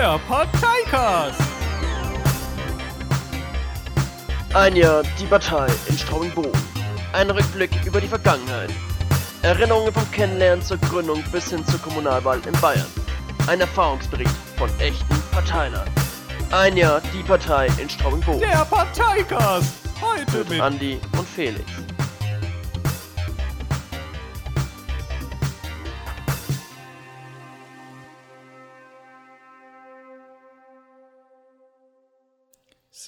[0.00, 1.42] Der Parteicast.
[4.54, 6.58] Ein Jahr die Partei in Straubing-Bogen.
[7.12, 8.70] Ein Rückblick über die Vergangenheit.
[9.42, 12.86] Erinnerungen vom Kennenlernen zur Gründung bis hin zur Kommunalwahl in Bayern.
[13.46, 15.86] Ein Erfahrungsbericht von echten Parteilern.
[16.50, 18.40] Ein Jahr die Partei in Straubing-Bogen.
[18.40, 19.70] Der Parteicast.
[20.00, 21.70] Heute Mit mit Andi und Felix.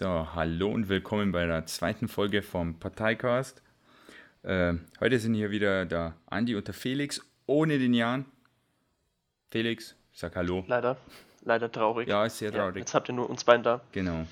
[0.02, 3.62] So, hallo und willkommen bei der zweiten Folge vom Parteicast.
[4.42, 8.24] Äh, heute sind hier wieder der Andi und der Felix ohne den Jan.
[9.52, 10.64] Felix, sag hallo.
[10.66, 10.96] Leider,
[11.44, 12.08] leider traurig.
[12.08, 12.78] Ja, ist sehr traurig.
[12.78, 13.80] jetzt habt ihr nur uns beiden da.
[13.92, 14.26] Genau.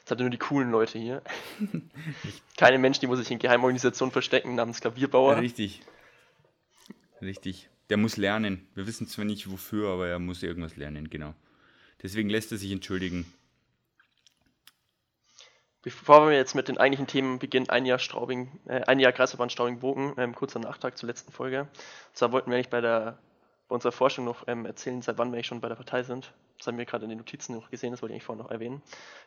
[0.00, 1.22] Jetzt habt ihr nur die coolen Leute hier.
[2.56, 5.36] Keine Menschen, die muss sich in Geheimorganisationen verstecken namens Klavierbauer.
[5.36, 5.82] Richtig.
[7.20, 7.68] Richtig.
[7.90, 8.66] Der muss lernen.
[8.74, 11.32] Wir wissen zwar nicht wofür, aber er muss irgendwas lernen, genau.
[12.02, 13.24] Deswegen lässt er sich entschuldigen.
[15.82, 19.52] Bevor wir jetzt mit den eigentlichen Themen beginnen, ein Jahr Straubing, äh, ein Jahr Kreisverband
[19.52, 21.62] Straubing-Bogen, ähm, kurzer Nachtrag zur letzten Folge.
[21.62, 23.18] Und zwar wollten wir eigentlich bei der
[23.72, 26.34] bei unserer Forschung noch ähm, erzählen, seit wann wir eigentlich schon bei der Partei sind.
[26.58, 28.50] Das haben wir gerade in den Notizen noch gesehen, das wollte ich eigentlich vorhin noch
[28.50, 28.82] erwähnen.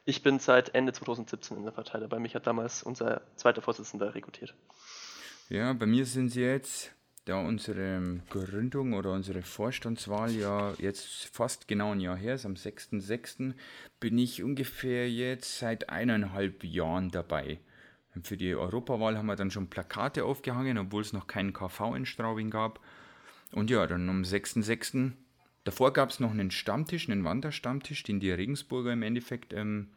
[0.06, 2.20] Ich bin seit Ende 2017 in der Partei dabei.
[2.20, 4.54] Mich hat damals unser zweiter Vorsitzender rekrutiert.
[5.50, 6.94] Ja, bei mir sind sie jetzt,
[7.26, 12.54] da unsere Gründung oder unsere Vorstandswahl ja jetzt fast genau ein Jahr her ist, am
[12.54, 13.54] 6.6.,
[14.00, 17.60] bin ich ungefähr jetzt seit eineinhalb Jahren dabei.
[18.24, 22.06] Für die Europawahl haben wir dann schon Plakate aufgehangen, obwohl es noch keinen KV in
[22.06, 22.80] Straubing gab.
[23.52, 25.12] Und ja, dann am 6.6.
[25.64, 29.90] Davor gab es noch einen Stammtisch, einen Wanderstammtisch, den die Regensburger im Endeffekt ähm,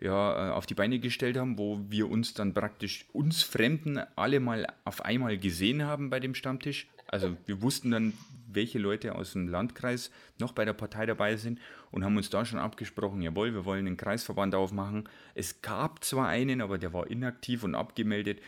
[0.00, 4.40] ja, äh, auf die Beine gestellt haben, wo wir uns dann praktisch uns Fremden alle
[4.40, 6.88] mal auf einmal gesehen haben bei dem Stammtisch.
[7.08, 8.12] Also wir wussten dann,
[8.50, 11.58] welche Leute aus dem Landkreis noch bei der Partei dabei sind
[11.90, 15.08] und haben uns da schon abgesprochen, jawohl, wir wollen einen Kreisverband aufmachen.
[15.34, 18.40] Es gab zwar einen, aber der war inaktiv und abgemeldet.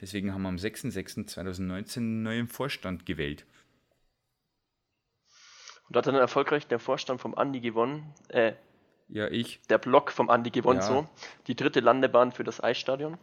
[0.00, 3.44] Deswegen haben wir am 6.6.2019 einen neuen Vorstand gewählt.
[5.88, 8.52] Und hat dann erfolgreich der Vorstand vom Andi gewonnen, äh,
[9.12, 9.60] Ja, ich.
[9.68, 10.86] der Block vom Andi gewonnen, Ja.
[10.86, 11.08] so.
[11.46, 13.18] Die dritte Landebahn für das Eisstadion.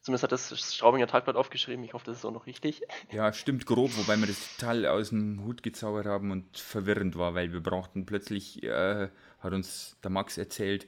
[0.00, 1.84] Zumindest hat das Straubinger Tagblatt aufgeschrieben.
[1.84, 2.82] Ich hoffe, das ist auch noch richtig.
[3.10, 7.34] Ja, stimmt grob, wobei wir das total aus dem Hut gezaubert haben und verwirrend war,
[7.34, 9.08] weil wir brauchten plötzlich, äh,
[9.40, 10.86] hat uns der Max erzählt,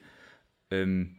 [0.71, 1.17] ähm,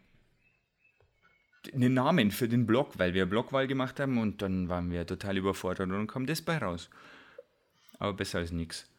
[1.74, 5.36] einen Namen für den Blog, weil wir Blogwahl gemacht haben und dann waren wir total
[5.36, 6.88] überfordert und dann kam das bei raus.
[7.98, 8.90] Aber besser als nichts.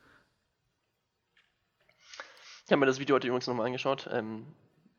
[2.72, 4.10] Ich habe mir das Video heute übrigens nochmal angeschaut.
[4.14, 4.46] Ähm,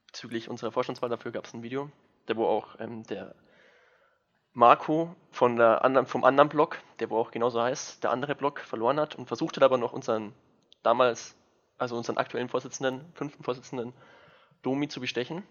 [0.06, 1.91] bezüglich unserer Vorstandswahl dafür gab es ein Video,
[2.28, 3.34] der wo auch ähm, der
[4.53, 8.60] Marco von der anderen, vom anderen Blog, der wo auch genauso heißt, der andere Blog
[8.60, 10.34] verloren hat und versucht hat aber noch unseren
[10.83, 11.34] damals,
[11.78, 13.94] also unseren aktuellen Vorsitzenden, fünften Vorsitzenden
[14.60, 15.43] Domi zu bestechen.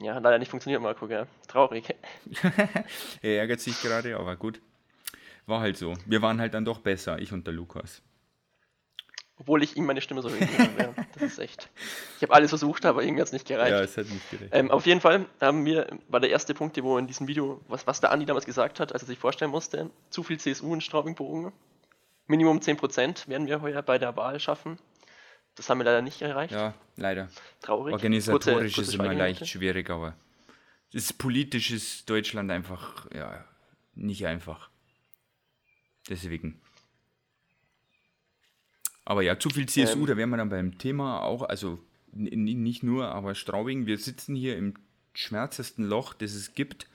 [0.00, 1.26] Ja, leider nicht funktioniert, Marco, gell?
[1.48, 1.96] Traurig.
[3.22, 4.60] er ärgert sich gerade, aber gut.
[5.46, 5.94] War halt so.
[6.04, 8.02] Wir waren halt dann doch besser, ich und der Lukas.
[9.40, 10.94] Obwohl ich ihm meine Stimme so hingegeben wäre.
[11.14, 11.70] Das ist echt.
[12.16, 13.72] Ich habe alles versucht, aber irgendwie hat es nicht gereicht.
[13.72, 14.50] Ja, es hat nicht gerecht.
[14.54, 17.86] Ähm, auf jeden Fall haben wir, war der erste Punkt, wo in diesem Video, was,
[17.86, 20.82] was der Andi damals gesagt hat, als er sich vorstellen musste, zu viel CSU in
[20.82, 21.52] Straubing-Bogen.
[22.26, 24.78] Minimum 10% werden wir heuer bei der Wahl schaffen.
[25.56, 26.52] Das haben wir leider nicht erreicht.
[26.52, 27.28] Ja, leider.
[27.62, 27.92] Traurig.
[27.92, 30.14] Organisatorisch Kurze- ist kurze immer leicht schwierig, aber
[30.92, 33.44] es ist politisch ist Deutschland einfach ja,
[33.94, 34.70] nicht einfach.
[36.08, 36.60] Deswegen.
[39.10, 40.06] Aber ja, zu viel CSU, Ähm.
[40.06, 41.80] da wären wir dann beim Thema auch, also
[42.12, 44.74] nicht nur, aber Straubing, wir sitzen hier im
[45.14, 46.86] schwärzesten Loch, das es gibt.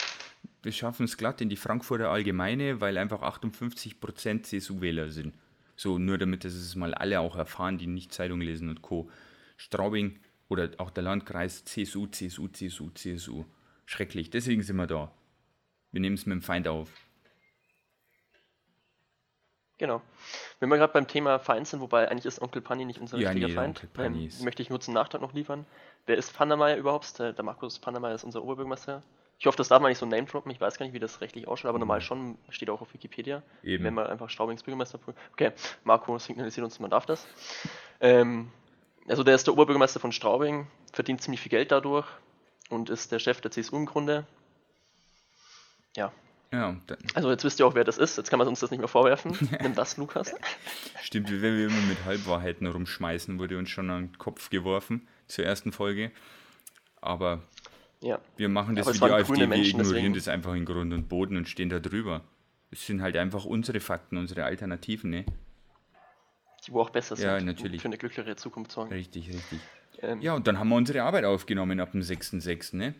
[0.63, 5.33] Wir schaffen es glatt in die Frankfurter Allgemeine, weil einfach 58% CSU-Wähler sind.
[5.75, 9.09] So, nur damit das es mal alle auch erfahren, die nicht Zeitung lesen und Co.
[9.57, 10.17] Straubing
[10.47, 13.43] oder auch der Landkreis CSU, CSU, CSU, CSU.
[13.85, 14.29] Schrecklich.
[14.29, 15.11] Deswegen sind wir da.
[15.91, 16.89] Wir nehmen es mit dem Feind auf.
[19.77, 20.01] Genau.
[20.59, 23.29] Wenn wir gerade beim Thema Feind sind, wobei eigentlich ist Onkel Panni nicht unser Ja,
[23.29, 25.65] richtiger nee, Feind, ähm, möchte ich nur zum Nachtrag noch liefern.
[26.05, 27.19] Wer ist Pannermeier überhaupt?
[27.19, 29.03] Der, der Markus Pannermeier ist unser Oberbürgermeister.
[29.37, 30.49] Ich hoffe, das darf man nicht so name droppen.
[30.51, 33.39] Ich weiß gar nicht, wie das rechtlich ausschaut, aber normal schon steht auch auf Wikipedia.
[33.63, 33.69] Mhm.
[33.69, 33.83] Eben.
[33.83, 34.97] Wenn man einfach Straubings Bürgermeister.
[35.33, 35.51] Okay,
[35.83, 37.27] Marco signalisiert uns, man darf das.
[37.99, 38.51] Ähm,
[39.09, 42.07] also der ist der Oberbürgermeister von Straubing, verdient ziemlich viel Geld dadurch
[42.69, 44.25] und ist der Chef der CSU im Grunde.
[45.97, 46.13] Ja,
[46.55, 46.75] Ja,
[47.13, 48.17] also jetzt wisst ihr auch, wer das ist.
[48.17, 49.37] Jetzt kann man uns das nicht mehr vorwerfen.
[49.61, 50.33] Nimm das, Lukas.
[51.01, 55.43] stimmt, wenn wir immer mit Halbwahrheiten rumschmeißen, wurde uns schon an den Kopf geworfen zur
[55.45, 56.11] ersten Folge.
[57.01, 57.41] Aber
[58.01, 58.19] Ja.
[58.37, 60.93] wir machen das Aber wie die AfD, wir Menschen, ignorieren deswegen- das einfach in Grund
[60.93, 62.21] und Boden und stehen da drüber.
[62.71, 65.25] Es sind halt einfach unsere Fakten, unsere Alternativen, ne?
[66.67, 67.25] die wo auch besser sind.
[67.27, 67.81] Ja, und natürlich.
[67.81, 68.91] Für eine glücklichere Zukunft sorgen.
[68.91, 69.59] Richtig, richtig.
[70.01, 72.95] Ähm, Ja, und dann haben wir unsere Arbeit aufgenommen ab dem 6.6., ne?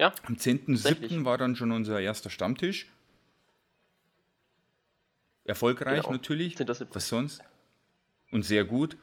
[0.00, 0.82] Ja, Am 10.7.
[0.82, 1.24] Tatsächlich.
[1.24, 2.86] war dann schon unser erster Stammtisch.
[5.44, 6.12] Erfolgreich Genau.
[6.12, 6.56] natürlich.
[6.56, 6.88] 10.7..
[6.94, 7.42] Was sonst?
[8.30, 8.96] Und sehr gut.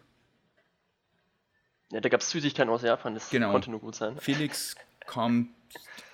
[1.92, 3.52] ja, da gab es Süßigkeiten aus Japan, das Genau.
[3.52, 4.18] konnte nur gut sein.
[4.20, 5.54] Felix kam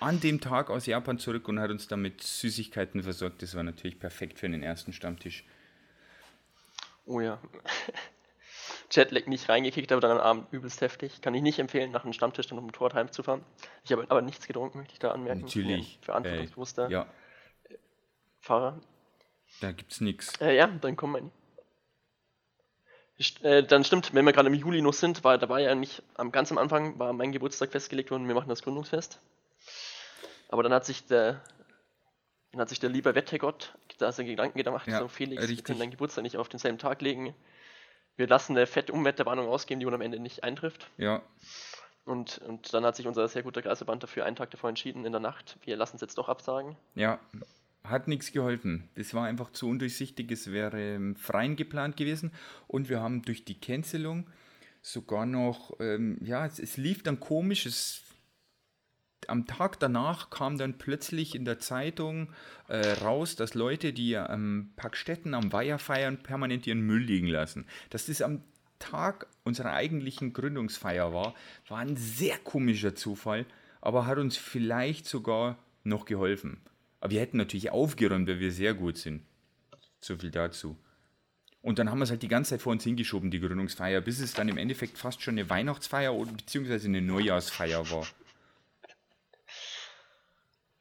[0.00, 3.42] an dem Tag aus Japan zurück und hat uns dann mit Süßigkeiten versorgt.
[3.42, 5.44] Das war natürlich perfekt für den ersten Stammtisch.
[7.06, 7.40] Oh ja.
[8.94, 11.20] Jetlag nicht reingekickt, aber dann am Abend übelst heftig.
[11.20, 13.44] Kann ich nicht empfehlen, nach einem Stammtisch dann um Motorrad heimzufahren.
[13.84, 15.42] Ich habe aber nichts getrunken, möchte ich da anmerken.
[15.42, 15.98] Natürlich.
[16.00, 17.06] ein Verantwortungsbewusster ja,
[18.40, 18.80] Fahrer.
[19.60, 20.40] da gibt's nichts.
[20.40, 21.30] Äh, ja, dann kommen wir.
[23.42, 26.02] Äh, dann stimmt, wenn wir gerade im Juli noch sind, war da war ja nicht
[26.14, 29.20] am ganz am Anfang war mein Geburtstag festgelegt worden, wir machen das Gründungsfest.
[30.48, 31.40] Aber dann hat sich der
[32.52, 35.64] dann hat sich der liebe Wettergott da seine Gedanken gemacht, Ja, so Felix, wir richtig.
[35.64, 37.34] können deinen Geburtstag nicht auf denselben Tag legen.
[38.16, 40.88] Wir lassen eine fette Umwetterwarnung ausgeben, die wohl am Ende nicht eintrifft.
[40.98, 41.22] Ja,
[42.04, 45.12] Und, und dann hat sich unser sehr guter Geisterband dafür einen Tag davor entschieden, in
[45.12, 46.76] der Nacht, wir lassen es jetzt doch absagen.
[46.94, 47.18] ja.
[47.86, 48.88] Hat nichts geholfen.
[48.94, 50.30] Das war einfach zu undurchsichtig.
[50.32, 52.32] Es wäre im Freien geplant gewesen.
[52.66, 54.26] Und wir haben durch die Cancelung
[54.80, 57.66] sogar noch, ähm, ja, es, es lief dann komisch.
[57.66, 58.02] Es,
[59.28, 62.32] am Tag danach kam dann plötzlich in der Zeitung
[62.68, 67.66] äh, raus, dass Leute, die am Packstetten am Weiher feiern, permanent ihren Müll liegen lassen.
[67.90, 68.42] Dass das am
[68.78, 71.34] Tag unserer eigentlichen Gründungsfeier war,
[71.68, 73.46] war ein sehr komischer Zufall,
[73.80, 76.60] aber hat uns vielleicht sogar noch geholfen.
[77.00, 79.22] Aber wir hätten natürlich aufgeräumt, weil wir sehr gut sind.
[80.00, 80.76] So viel dazu.
[81.64, 84.20] Und dann haben wir es halt die ganze Zeit vor uns hingeschoben, die Gründungsfeier, bis
[84.20, 88.06] es dann im Endeffekt fast schon eine Weihnachtsfeier oder beziehungsweise eine Neujahrsfeier war.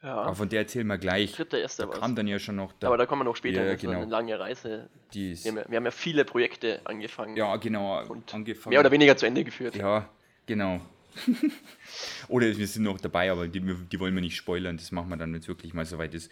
[0.03, 1.31] Ja, Aber von der erzählen wir gleich.
[1.31, 1.99] dritter, erster Da was.
[1.99, 4.01] kam dann ja schon noch der, Aber da kommen wir noch später, Ja, genau.
[4.01, 4.89] eine lange Reise.
[5.13, 8.71] Wir haben ja, wir haben ja viele Projekte angefangen ja genau und angefangen.
[8.71, 9.75] mehr oder weniger zu Ende geführt.
[9.75, 10.09] Ja,
[10.45, 10.81] genau.
[12.27, 14.77] oder wir sind noch dabei, aber die, die wollen wir nicht spoilern.
[14.77, 16.31] Das machen wir dann, wenn es wirklich mal soweit ist.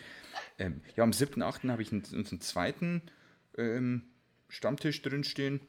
[0.59, 1.69] Ähm, ja, am 7.8.
[1.69, 3.01] habe ich einen- unseren zweiten
[3.57, 4.03] ähm,
[4.49, 5.61] Stammtisch drinstehen.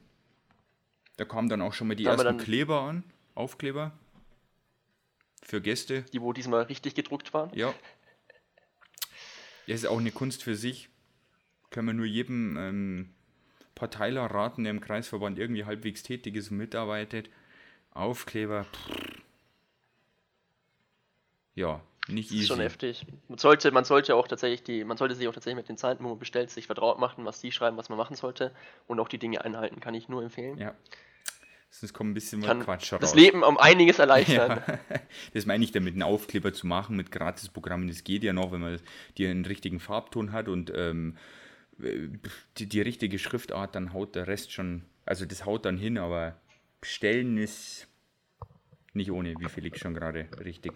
[1.18, 3.04] Da kamen dann auch schon mal die Da ersten Kleber an,
[3.36, 3.92] Aufkleber.
[5.42, 6.02] Für Gäste.
[6.12, 7.50] Die, wo diesmal richtig gedruckt waren.
[7.54, 7.74] Ja.
[9.66, 10.88] Das ist auch eine Kunst für sich.
[11.70, 13.14] Können wir nur jedem ähm,
[13.74, 17.30] Parteiler raten, der im Kreisverband irgendwie halbwegs tätig ist und mitarbeitet.
[17.92, 18.66] Aufkleber.
[21.54, 22.46] Ja, nicht Das ist easy.
[22.48, 23.06] schon heftig.
[23.28, 26.02] Man sollte, man sollte auch tatsächlich die, man sollte sich auch tatsächlich mit den Zeiten,
[26.04, 28.54] wo man bestellt, sich vertraut machen, was die schreiben, was man machen sollte
[28.86, 30.58] und auch die Dinge einhalten, kann ich nur empfehlen.
[30.58, 30.74] Ja.
[31.74, 33.14] Sonst kommt ein bisschen mal Kann Quatsch das raus.
[33.14, 34.62] Leben um einiges erleichtern.
[34.66, 34.78] Ja,
[35.32, 37.88] das meine ich damit, einen Aufkleber zu machen mit Gratisprogrammen.
[37.88, 38.78] Das geht ja noch, wenn man
[39.16, 41.16] die einen richtigen Farbton hat und ähm,
[41.78, 46.36] die, die richtige Schriftart, dann haut der Rest schon, also das haut dann hin, aber
[46.82, 47.88] bestellen ist
[48.92, 50.72] nicht ohne, wie Felix schon gerade richtig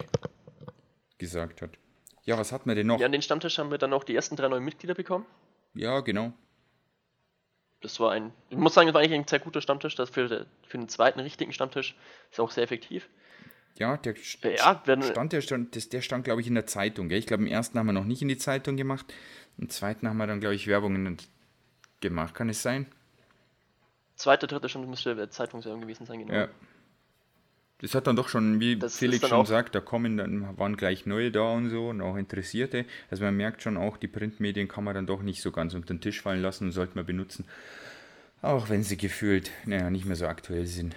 [1.19, 1.77] gesagt hat.
[2.23, 2.99] Ja, was hat man denn noch?
[2.99, 5.27] Ja, an den Stammtisch haben wir dann auch die ersten drei neuen Mitglieder bekommen.
[5.75, 6.33] Ja, genau.
[7.81, 9.95] Das war ein, ich muss sagen, das war eigentlich ein sehr guter Stammtisch.
[9.95, 11.95] Das für, für den zweiten richtigen Stammtisch
[12.31, 13.07] ist auch sehr effektiv.
[13.77, 14.15] Ja, der
[14.55, 17.09] Ja, wenn, stand, der stand, das, der stand, glaube ich, in der Zeitung.
[17.09, 17.19] Gell?
[17.19, 19.13] Ich glaube, im ersten haben wir noch nicht in die Zeitung gemacht.
[19.59, 21.17] Im zweiten haben wir dann, glaube ich, Werbung
[21.99, 22.33] gemacht.
[22.33, 22.87] Kann es sein?
[24.17, 26.33] zweite, dritte Stunde müsste der Zeitungswerbung gewesen sein, genau.
[26.33, 26.47] Ja.
[27.79, 31.05] Das hat dann doch schon, wie Das Felix schon sagt, da kommen dann waren gleich
[31.05, 32.85] neue da und so und auch Interessierte.
[33.11, 35.93] Also man merkt schon auch, die Printmedien kann man dann doch nicht so ganz unter
[35.93, 37.45] den Tisch fallen lassen und sollte man benutzen.
[38.41, 40.95] Auch wenn sie gefühlt, naja, nicht mehr so aktuell sind.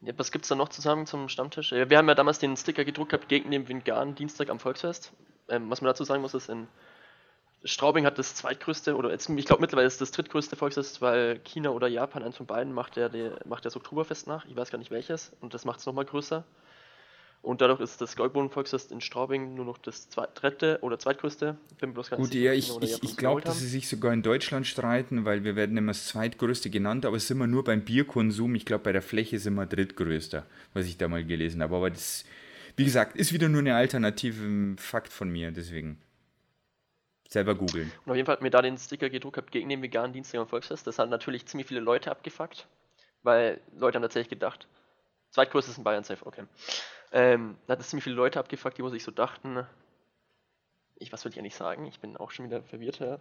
[0.00, 1.72] Ja, was gibt's da noch zu sagen zum Stammtisch?
[1.72, 5.12] Wir haben ja damals den Sticker gedruckt gehabt gegen den Vingan Dienstag am Volksfest.
[5.48, 6.66] Ähm, was man dazu sagen muss, ist, in
[7.62, 11.70] Straubing hat das zweitgrößte, oder jetzt, ich glaube mittlerweile ist das drittgrößte Volksfest, weil China
[11.70, 14.46] oder Japan, eins von beiden, macht ja die, macht das Oktoberfest nach.
[14.46, 15.32] Ich weiß gar nicht welches.
[15.40, 16.44] Und das macht es nochmal größer.
[17.42, 21.56] Und dadurch ist das Goldboden-Volksfest in Straubing nur noch das zweit, dritte oder zweitgrößte.
[21.80, 24.66] Bin bloß Gut, ja, ich, ich, ich es glaube, dass sie sich sogar in Deutschland
[24.66, 28.54] streiten, weil wir werden immer das zweitgrößte genannt, aber sind wir nur beim Bierkonsum.
[28.56, 31.76] Ich glaube, bei der Fläche sind wir drittgrößter, was ich da mal gelesen habe.
[31.76, 32.24] Aber das,
[32.76, 35.98] wie gesagt, ist wieder nur eine alternative ähm, Fakt von mir, deswegen
[37.30, 37.92] selber googeln.
[38.04, 40.40] Und auf jeden Fall hat mir da den Sticker gedruckt gehabt gegen den veganen Dienstag
[40.40, 40.86] am Volksfest.
[40.86, 42.66] Das hat natürlich ziemlich viele Leute abgefuckt,
[43.22, 44.66] weil Leute haben tatsächlich gedacht,
[45.30, 46.44] zweitgrößtes in Bayern safe, okay.
[47.12, 49.64] Ähm, da hat es ziemlich viele Leute abgefuckt, die wo sich so dachten,
[50.96, 51.86] ich, was will ich eigentlich sagen?
[51.86, 53.18] Ich bin auch schon wieder verwirrt, ja.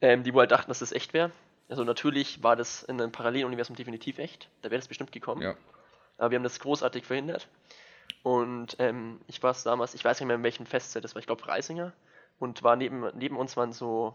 [0.00, 1.30] Ähm, die wohl halt dachten, dass das echt wäre.
[1.68, 4.48] Also natürlich war das in einem Paralleluniversum definitiv echt.
[4.62, 5.42] Da wäre das bestimmt gekommen.
[5.42, 5.56] Ja,
[6.18, 7.48] Aber wir haben das großartig verhindert.
[8.22, 11.20] Und ähm, ich war es damals, ich weiß nicht mehr in welchem Festzelt das war,
[11.20, 11.92] ich glaube Reisinger.
[12.38, 14.14] Und war neben, neben uns waren so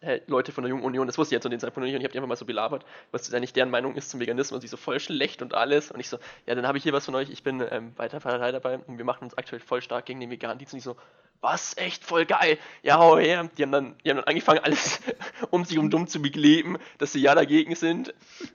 [0.00, 2.00] äh, Leute von der Jungen Union, das wusste ich jetzt zu den Zeitpunkt nicht, und
[2.00, 4.60] ich habe die einfach mal so belabert, was eigentlich deren Meinung ist zum Veganismus, und
[4.60, 5.90] sie so voll schlecht und alles.
[5.90, 8.20] Und ich so, ja, dann habe ich hier was von euch, ich bin ähm, weiter
[8.20, 10.74] Partei dabei und wir machen uns aktuell voll stark gegen den veganen Dienst.
[10.74, 10.96] Und ich so,
[11.40, 13.50] was, echt voll geil, ja, hau her.
[13.58, 15.00] Die haben dann, die haben dann angefangen, alles
[15.50, 18.14] um sich um dumm zu bekleben, dass sie ja dagegen sind.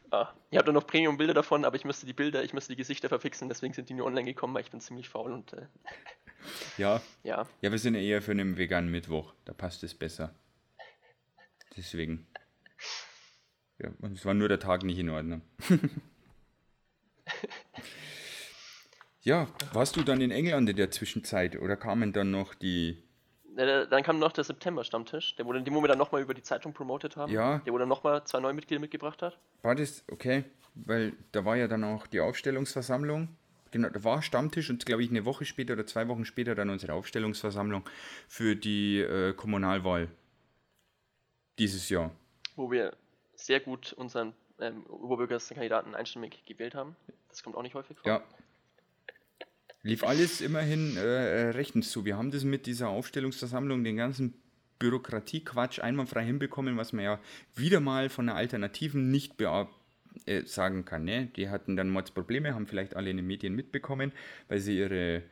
[0.09, 2.77] Ah, ich habe dann noch Premium-Bilder davon, aber ich müsste die Bilder, ich müsste die
[2.77, 5.67] Gesichter verfixen, deswegen sind die nur online gekommen, weil ich bin ziemlich faul und äh,
[6.77, 7.01] Ja.
[7.23, 7.45] ja.
[7.61, 9.33] Ja, wir sind ja eher für einen veganen Mittwoch.
[9.45, 10.33] Da passt es besser.
[11.75, 12.27] Deswegen.
[13.77, 15.41] Ja, und es war nur der Tag nicht in Ordnung.
[19.21, 23.03] ja, warst du dann in England in der Zwischenzeit oder kamen dann noch die.
[23.55, 26.73] Dann kam noch der September-Stammtisch, der wurde, den wo wir dann nochmal über die Zeitung
[26.73, 27.31] promotet haben.
[27.31, 27.59] Ja.
[27.59, 29.37] Der wo dann nochmal zwei neue Mitglieder mitgebracht hat.
[29.61, 30.45] War das okay?
[30.75, 33.27] Weil da war ja dann auch die Aufstellungsversammlung.
[33.71, 36.69] Genau, da war Stammtisch und glaube ich eine Woche später oder zwei Wochen später dann
[36.69, 37.83] unsere Aufstellungsversammlung
[38.27, 40.09] für die äh, Kommunalwahl
[41.59, 42.11] dieses Jahr.
[42.55, 42.95] wo wir
[43.35, 46.95] sehr gut unseren ähm, Oberbürgermeisterkandidaten einstimmig gewählt haben.
[47.29, 48.07] Das kommt auch nicht häufig vor.
[48.11, 48.23] Ja.
[49.81, 52.03] Lief alles immerhin äh, äh, rechtens zu.
[52.03, 54.33] Wir haben das mit dieser Aufstellungsversammlung, den ganzen
[54.77, 57.19] Bürokratiequatsch einwandfrei hinbekommen, was man ja
[57.55, 59.69] wieder mal von der Alternativen nicht bea-
[60.25, 61.03] äh, sagen kann.
[61.03, 61.27] Ne?
[61.35, 64.11] Die hatten dann Mordsprobleme, haben vielleicht alle in den Medien mitbekommen,
[64.47, 65.23] weil sie ihre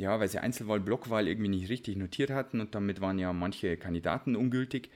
[0.00, 3.76] ja, weil sie Einzelwahl, Blockwahl irgendwie nicht richtig notiert hatten und damit waren ja manche
[3.76, 4.88] Kandidaten ungültig.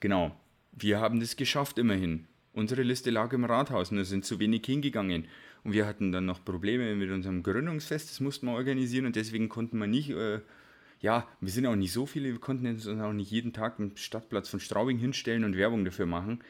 [0.00, 0.34] Genau,
[0.72, 2.26] wir haben das geschafft immerhin.
[2.54, 5.26] Unsere Liste lag im Rathaus es sind zu wenig hingegangen.
[5.62, 9.48] Und wir hatten dann noch Probleme mit unserem Gründungsfest, das mussten wir organisieren und deswegen
[9.48, 10.40] konnten wir nicht, äh,
[11.00, 13.96] ja, wir sind auch nicht so viele, wir konnten uns auch nicht jeden Tag am
[13.96, 16.40] Stadtplatz von Straubing hinstellen und Werbung dafür machen.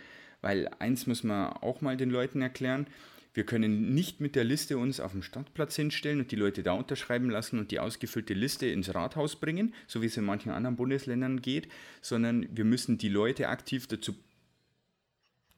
[0.41, 2.87] Weil eins muss man auch mal den Leuten erklären,
[3.35, 6.73] wir können nicht mit der Liste uns auf dem Stadtplatz hinstellen und die Leute da
[6.73, 10.77] unterschreiben lassen und die ausgefüllte Liste ins Rathaus bringen, so wie es in manchen anderen
[10.77, 11.69] Bundesländern geht,
[12.01, 14.15] sondern wir müssen die Leute aktiv dazu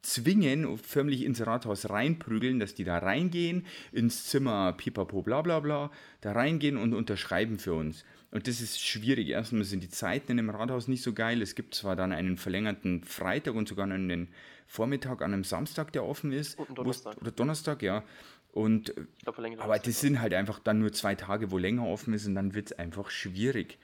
[0.02, 5.90] zwingen, förmlich ins Rathaus reinprügeln, dass die da reingehen, ins Zimmer pipapo bla bla bla,
[6.20, 8.04] da reingehen und unterschreiben für uns.
[8.30, 9.28] Und das ist schwierig.
[9.28, 11.42] Erstmal sind die Zeiten in dem Rathaus nicht so geil.
[11.42, 14.28] Es gibt zwar dann einen verlängerten Freitag und sogar einen
[14.70, 16.56] Vormittag an einem Samstag, der offen ist.
[16.56, 17.16] Und Donnerstag.
[17.20, 18.04] Oder Donnerstag, ja.
[18.52, 18.94] Und,
[19.32, 22.36] verlängert aber das sind halt einfach dann nur zwei Tage, wo länger offen ist und
[22.36, 23.78] dann wird es einfach schwierig.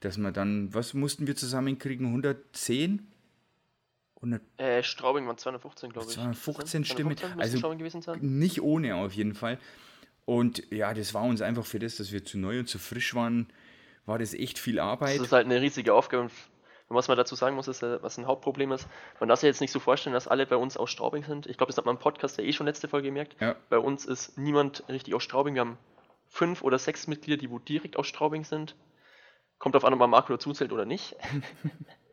[0.00, 2.06] Dass man dann, was mussten wir zusammenkriegen?
[2.06, 3.06] 110?
[4.16, 6.14] 100 Äh, Straubing waren 215, glaube ich.
[6.14, 7.16] 215 Stimmen.
[7.18, 8.18] 215 müssen Also gewesen sein.
[8.38, 9.58] nicht ohne auf jeden Fall.
[10.24, 13.14] Und ja, das war uns einfach für das, dass wir zu neu und zu frisch
[13.14, 13.48] waren,
[14.06, 15.20] war das echt viel Das Arbeit.
[15.20, 16.30] ist halt eine riesige Aufgabe.
[16.90, 18.88] Und was man dazu sagen muss, ist, äh, was ein Hauptproblem ist,
[19.20, 21.46] man darf sich jetzt nicht so vorstellen, dass alle bei uns aus Straubing sind.
[21.46, 23.40] Ich glaube, das hat man im Podcast ja eh schon letzte Folge gemerkt.
[23.40, 23.54] Ja.
[23.68, 25.54] Bei uns ist niemand richtig aus Straubing.
[25.54, 25.78] Wir haben
[26.26, 28.74] fünf oder sechs Mitglieder, die wo direkt aus Straubing sind.
[29.58, 31.14] Kommt auf an, ob man Marco dazu zählt oder nicht.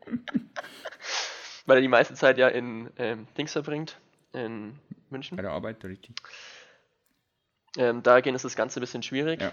[1.66, 3.98] Weil er die meiste Zeit ja in ähm, Dings verbringt,
[4.32, 4.78] in
[5.10, 5.34] München.
[5.34, 6.14] Bei der Arbeit, richtig.
[7.76, 9.52] Ähm, dahingehend ist das Ganze ein bisschen schwierig, Ja.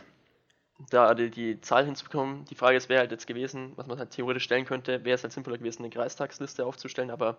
[0.90, 2.46] Da die, Zahl hinzubekommen.
[2.46, 5.24] Die Frage ist, wäre halt jetzt gewesen, was man halt theoretisch stellen könnte, wäre es
[5.24, 7.38] halt sinnvoller gewesen, eine Kreistagsliste aufzustellen, aber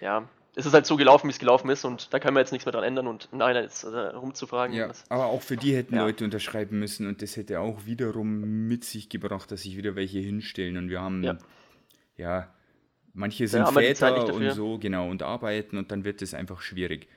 [0.00, 2.52] ja, es ist halt so gelaufen, wie es gelaufen ist und da können wir jetzt
[2.52, 4.74] nichts mehr dran ändern und nein, jetzt äh, rumzufragen.
[4.74, 6.04] Ja, aber auch für die hätten Ja.
[6.04, 10.18] Leute unterschreiben müssen und das hätte auch wiederum mit sich gebracht, dass sich wieder welche
[10.18, 11.38] hinstellen und wir haben, ja,
[12.16, 12.54] Ja.
[13.14, 17.08] manche sind Zeit Väter und so, genau, und arbeiten und dann wird es einfach schwierig.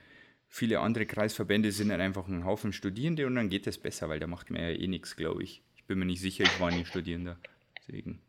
[0.56, 4.20] Viele andere Kreisverbände sind dann einfach ein Haufen Studierende und dann geht es besser, weil
[4.20, 5.64] da macht man ja eh nichts, glaube ich.
[5.74, 7.36] Ich bin mir nicht sicher, ich war nie Studierender.
[7.76, 8.22] Deswegen.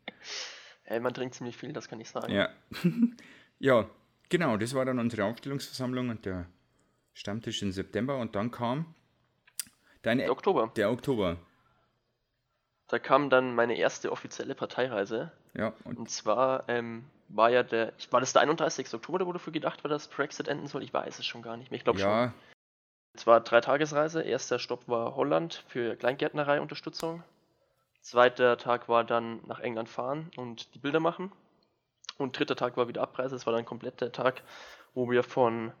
[0.86, 2.32] ey, man trinkt ziemlich viel, das kann ich sagen.
[2.32, 2.48] Ja.
[3.60, 3.88] ja,
[4.28, 6.46] genau, das war dann unsere Aufstellungsversammlung und der
[7.14, 8.96] Stammtisch im September und dann kam
[10.02, 11.36] deine, Der Oktober, der Oktober.
[12.88, 17.92] da kam dann meine erste offizielle Parteireise Ja, und und zwar ähm, war ja der,
[17.98, 18.92] ich- war das der 31.
[18.94, 20.82] Oktober, wo dafür gedacht war, dass Brexit enden soll?
[20.82, 22.08] Ich weiß es schon gar nicht mehr, ich glaube schon.
[22.08, 22.32] ja,
[23.14, 24.22] Es war drei Tagesreise.
[24.22, 27.22] Erster Stopp war Holland für Kleingärtnerei-Unterstützung.
[28.00, 31.32] Zweiter Tag war dann nach England fahren und die Bilder machen.
[32.18, 33.34] Und dritter Tag war wieder Abreise.
[33.36, 34.42] Es war dann komplett der Tag,
[34.94, 35.72] wo wir von,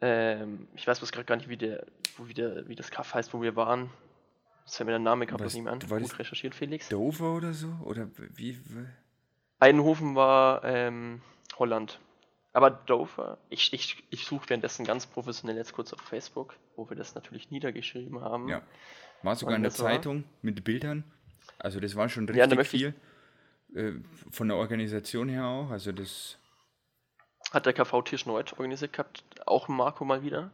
[0.00, 3.32] ähm, ich weiß was gerade gar nicht, wie, der, wo wieder, wie das Kaff heißt,
[3.34, 3.90] wo wir waren.
[4.64, 5.90] Das fällt mir der Name gerade nicht mehr an.
[5.90, 6.88] war Gut recherchiert, Felix.
[6.88, 7.68] Dover oder so?
[7.84, 8.58] Oder wie?
[8.66, 8.86] wie-
[9.64, 11.22] Eidenhofen war ähm,
[11.58, 11.98] Holland.
[12.52, 16.96] Aber Dover, ich, ich, ich suche währenddessen ganz professionell jetzt kurz auf Facebook, wo wir
[16.96, 18.48] das natürlich niedergeschrieben haben.
[18.48, 18.62] Ja.
[19.22, 19.90] War sogar in der das war?
[19.90, 21.02] Zeitung mit Bildern.
[21.58, 22.94] Also das war schon Ja, richtig ich- viel.
[23.74, 25.70] Äh, Von der Organisation her auch.
[25.70, 26.38] Also das.
[27.52, 30.50] Hat der KV Tirschneuth organisiert gehabt, auch Marco mal wieder.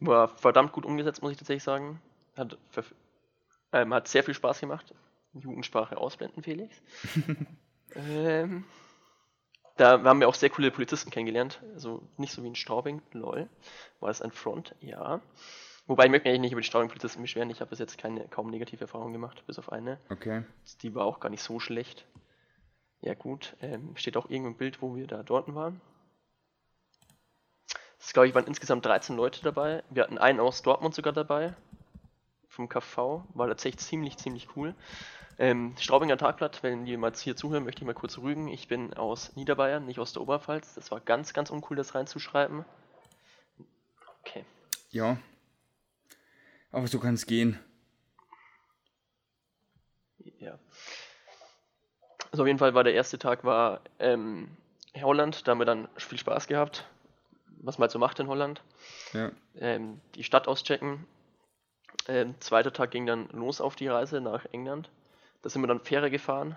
[0.00, 2.00] War verdammt gut umgesetzt, muss ich tatsächlich sagen.
[2.36, 2.58] Hat,
[3.72, 4.92] ähm, hat sehr viel Spaß gemacht.
[5.34, 6.80] Jugendsprache ausblenden, Felix.
[7.96, 8.64] Ähm,
[9.76, 11.62] da haben wir auch sehr coole Polizisten kennengelernt.
[11.74, 13.48] Also nicht so wie in Straubing, lol.
[14.00, 14.74] War das ein Front?
[14.80, 15.20] Ja.
[15.86, 17.50] Wobei ich möchte mich eigentlich nicht über die Straubing-Polizisten beschweren.
[17.50, 19.98] Ich habe bis jetzt keine kaum negative Erfahrungen gemacht, bis auf eine.
[20.10, 20.44] Okay.
[20.82, 22.06] Die war auch gar nicht so schlecht.
[23.00, 25.80] Ja gut, ähm, steht auch irgendwo im Bild, wo wir da dort waren.
[27.98, 29.82] Es glaube ich waren insgesamt 13 Leute dabei.
[29.90, 31.54] Wir hatten einen aus Dortmund sogar dabei.
[32.48, 33.24] Vom KV.
[33.34, 34.74] War tatsächlich ziemlich, ziemlich cool.
[35.38, 38.48] Ähm, Straubinger Tagblatt, wenn mal hier zuhören, möchte ich mal kurz rügen.
[38.48, 40.74] Ich bin aus Niederbayern, nicht aus der Oberpfalz.
[40.74, 42.64] Das war ganz, ganz uncool, das reinzuschreiben.
[44.20, 44.44] Okay.
[44.90, 45.18] Ja.
[46.70, 47.58] Aber so kann es gehen.
[50.38, 50.58] Ja.
[52.30, 54.56] Also auf jeden Fall war der erste Tag war ähm,
[55.00, 56.84] Holland, da haben wir dann viel Spaß gehabt,
[57.62, 58.62] was man halt so macht in Holland.
[59.12, 59.32] Ja.
[59.56, 61.06] Ähm, die Stadt auschecken.
[62.08, 64.90] Ähm, zweiter Tag ging dann los auf die Reise nach England.
[65.44, 66.56] Da sind wir dann Fähre gefahren.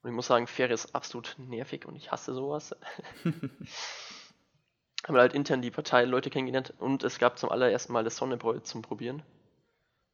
[0.00, 2.74] Und ich muss sagen, Fähre ist absolut nervig und ich hasse sowas.
[3.24, 8.58] haben wir halt intern die Parteileute kennengelernt und es gab zum allerersten Mal das Sonnebräu
[8.60, 9.22] zum Probieren.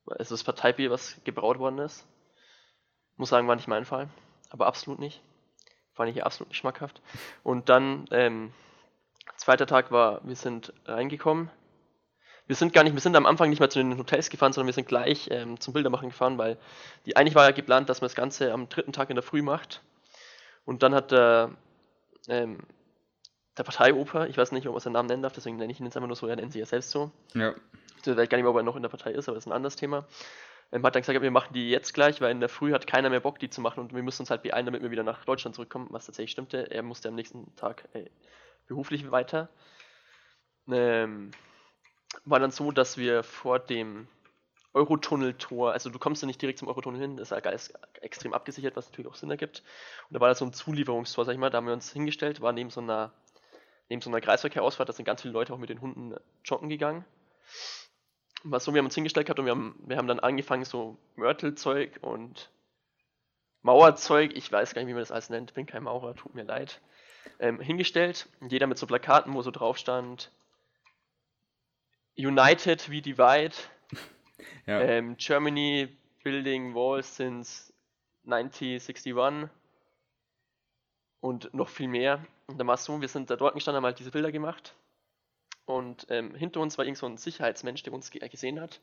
[0.07, 2.05] Also das Parteibier, was gebraut worden ist.
[3.17, 4.09] Muss sagen, war nicht mein Fall,
[4.49, 5.23] aber absolut nicht.
[5.93, 7.00] Fand ich hier absolut nicht schmackhaft.
[7.45, 8.53] Und dann, ähm,
[9.37, 11.53] zweiter Tag war, wir sind reingekommen.
[12.50, 14.66] Wir sind gar nicht, wir sind am Anfang nicht mehr zu den Hotels gefahren, sondern
[14.66, 16.59] wir sind gleich ähm, zum Bildermachen gefahren, weil
[17.07, 19.40] die eigentlich war ja geplant, dass man das Ganze am dritten Tag in der Früh
[19.40, 19.83] macht.
[20.64, 21.52] Und dann hat der,
[22.26, 22.59] ähm,
[23.57, 25.87] der Parteioper, ich weiß nicht, ob man seinen Namen nennen darf, deswegen nenne ich ihn
[25.87, 27.12] jetzt einfach nur so, er nennt sich ja selbst so.
[27.35, 27.54] Ja.
[28.00, 29.49] Ich weiß gar nicht mehr, ob er noch in der Partei ist, aber das ist
[29.49, 30.09] ein anderes Thema.
[30.73, 33.11] Ähm, hat dann gesagt, wir machen die jetzt gleich, weil in der Früh hat keiner
[33.11, 35.25] mehr Bock, die zu machen und wir müssen uns halt beeilen, damit wir wieder nach
[35.25, 36.69] Deutschland zurückkommen, was tatsächlich stimmte.
[36.69, 38.07] Er musste am nächsten Tag äh,
[38.66, 39.50] beruflich weiter.
[40.69, 41.30] Ähm,
[42.25, 44.09] war dann so, dass wir vor dem
[44.73, 48.76] Eurotunneltor, also du kommst ja nicht direkt zum Eurotunnel hin, das ist alles extrem abgesichert,
[48.76, 49.62] was natürlich auch Sinn ergibt.
[50.09, 52.40] Und da war da so ein Zulieferungstor, sag ich mal, da haben wir uns hingestellt,
[52.40, 53.12] war neben so einer,
[53.88, 57.04] neben so einer Kreisverkehrausfahrt, da sind ganz viele Leute auch mit den Hunden joggen gegangen.
[58.45, 60.97] War so, wir haben uns hingestellt gehabt und wir haben, wir haben dann angefangen, so
[61.17, 62.50] Mörtelzeug und
[63.63, 66.45] Mauerzeug, ich weiß gar nicht, wie man das alles nennt, bin kein Maurer, tut mir
[66.45, 66.80] leid,
[67.41, 68.28] ähm, hingestellt.
[68.49, 70.30] Jeder mit so Plakaten, wo so drauf stand,
[72.16, 73.54] United we divide,
[74.66, 74.80] Ja.
[74.80, 77.73] ähm, Germany building walls since
[78.25, 79.50] 1961
[81.20, 82.25] und noch viel mehr.
[82.46, 84.75] Und dann war es so, wir sind da dort gestanden, haben halt diese Bilder gemacht
[85.64, 88.80] und ähm, hinter uns war irgend so ein Sicherheitsmensch, der uns ge gesehen hat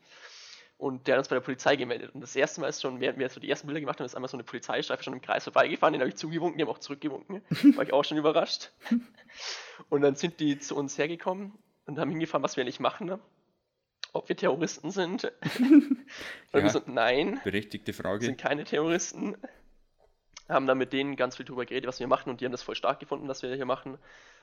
[0.78, 2.14] und der hat uns bei der Polizei gemeldet.
[2.14, 4.14] Und das erste Mal ist schon, während wir so die ersten Bilder gemacht haben, ist
[4.14, 6.78] einmal so eine Polizeistreife schon im Kreis vorbeigefahren, den habe ich zugewunken, die haben auch
[6.78, 7.42] zurückgewunken,
[7.76, 8.70] war ich auch schon überrascht.
[9.90, 11.52] Und dann sind die zu uns hergekommen
[11.88, 13.18] und haben hingefahren, was wir nicht machen, ne?
[14.12, 15.24] ob wir Terroristen sind.
[15.58, 16.06] und
[16.52, 16.62] Ja.
[16.62, 18.24] wir sind, nein, Berechtigte wir Frage.
[18.24, 19.36] sind keine Terroristen.
[20.48, 22.62] Haben dann mit denen ganz viel drüber geredet, was wir machen und die haben das
[22.62, 23.98] voll stark gefunden, was wir hier machen.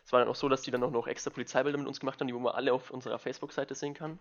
[0.06, 2.20] Es war dann auch so, dass die dann auch noch extra Polizeibilder mit uns gemacht
[2.20, 4.20] haben, die man alle auf unserer Facebook-Seite sehen kann.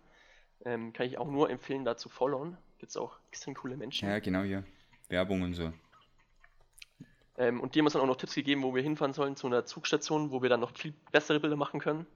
[0.63, 2.57] Ähm, kann ich auch nur empfehlen, da zu followen.
[2.79, 4.09] Gibt es auch extrem coole Menschen.
[4.09, 4.63] Ja, genau, ja.
[5.09, 5.71] Werbung und so.
[7.37, 9.45] Ähm, und die haben uns dann auch noch Tipps gegeben, wo wir hinfahren sollen zu
[9.45, 12.07] einer Zugstation, wo wir dann noch viel bessere Bilder machen können.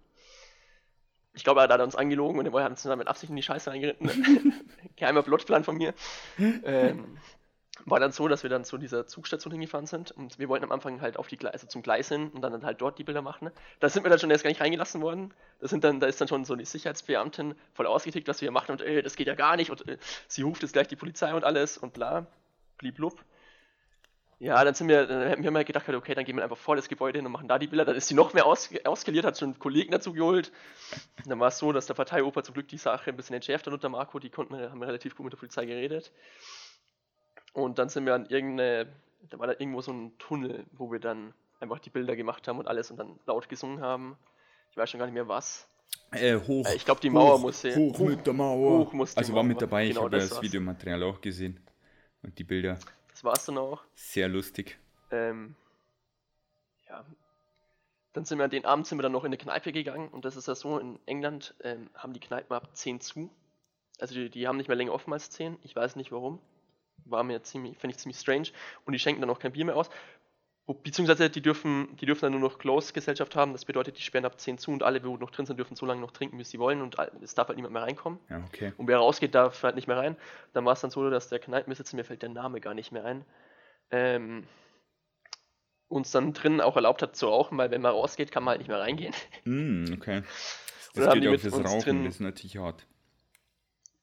[1.39, 3.41] Ich glaube, er hat uns angelogen und er hat uns dann mit Absicht in die
[3.41, 4.09] Scheiße reingeritten.
[4.97, 5.93] Geheimer Plotplan von mir.
[6.37, 7.17] Ähm,
[7.85, 10.71] war dann so, dass wir dann zu dieser Zugstation hingefahren sind und wir wollten am
[10.73, 13.21] Anfang halt auf die Gleise, also zum Gleis hin und dann halt dort die Bilder
[13.21, 13.51] machen.
[13.79, 15.33] Da sind wir dann schon erst gar nicht reingelassen worden.
[15.61, 18.51] Da, sind dann, da ist dann schon so die Sicherheitsbeamtin voll ausgetickt, was wir hier
[18.51, 19.97] machen und äh, das geht ja gar nicht und äh,
[20.27, 22.27] sie ruft jetzt gleich die Polizei und alles und bla,
[22.77, 23.23] bliblub.
[24.41, 26.77] Ja, dann sind wir, dann haben wir mal gedacht, okay, dann gehen wir einfach vor
[26.77, 27.83] das Gebäude hin und machen da die Bilder.
[27.83, 30.51] Dann ist sie noch mehr aus, ausgeliert, hat schon Kollegen dazu geholt.
[31.17, 33.67] Und dann war es so, dass der Parteioper zum Glück die Sache ein bisschen entschärft
[33.67, 34.17] hat unter Marco.
[34.17, 36.13] Die konnten, haben relativ gut mit der Polizei geredet.
[37.53, 38.87] Und dann sind wir an irgendeine,
[39.29, 42.59] da war da irgendwo so ein Tunnel, wo wir dann einfach die Bilder gemacht haben
[42.59, 44.15] und alles und dann laut gesungen haben.
[44.71, 45.67] Ich weiß schon gar nicht mehr was.
[46.11, 46.65] Äh, hoch.
[46.65, 48.79] Äh, ich glaub, die Mauer hoch, muss Hoch, hoch- mit der Mauer.
[48.85, 49.61] hoch muss die also war mit Mauer.
[49.67, 50.41] dabei, ich Genau, habe das das.
[50.41, 51.59] Videomaterial auch gesehen.
[52.21, 52.77] Und die Bilder.
[53.19, 53.83] Das war's dann auch.
[53.95, 54.79] Sehr lustig.
[55.11, 55.55] Ähm,
[56.87, 57.05] ja.
[58.13, 60.23] Dann sind wir an den Abend sind wir dann noch in eine Kneipe gegangen und
[60.23, 63.29] das ist ja so, in England ähm, haben die Kneipen ab 10 zu.
[63.99, 65.57] Also die, die haben nicht mehr länger offen als 10.
[65.63, 66.39] Ich weiß nicht warum.
[67.03, 68.51] War mir ziemlich, finde ich ziemlich strange.
[68.85, 69.89] Und die schenken dann auch kein Bier mehr aus.
[70.69, 73.53] Wo, beziehungsweise die dürfen, die dürfen dann nur noch Close-Gesellschaft haben.
[73.53, 75.87] Das bedeutet, die sperren ab 10 zu und alle, die noch drin sind, dürfen so
[75.87, 78.19] lange noch trinken, bis sie wollen und es darf halt niemand mehr reinkommen.
[78.29, 78.71] Ja, okay.
[78.77, 80.15] Und wer rausgeht, darf halt nicht mehr rein.
[80.53, 83.03] Dann war es dann so, dass der Kneipenbesitzer, mir fällt der Name gar nicht mehr
[83.03, 83.25] ein,
[83.89, 84.45] ähm,
[85.87, 88.59] uns dann drin auch erlaubt hat zu rauchen, weil wenn man rausgeht, kann man halt
[88.59, 89.13] nicht mehr reingehen.
[89.45, 90.21] Mm, okay.
[90.95, 92.85] Das geht auch mit fürs Rauchen, drin- das ist natürlich hart.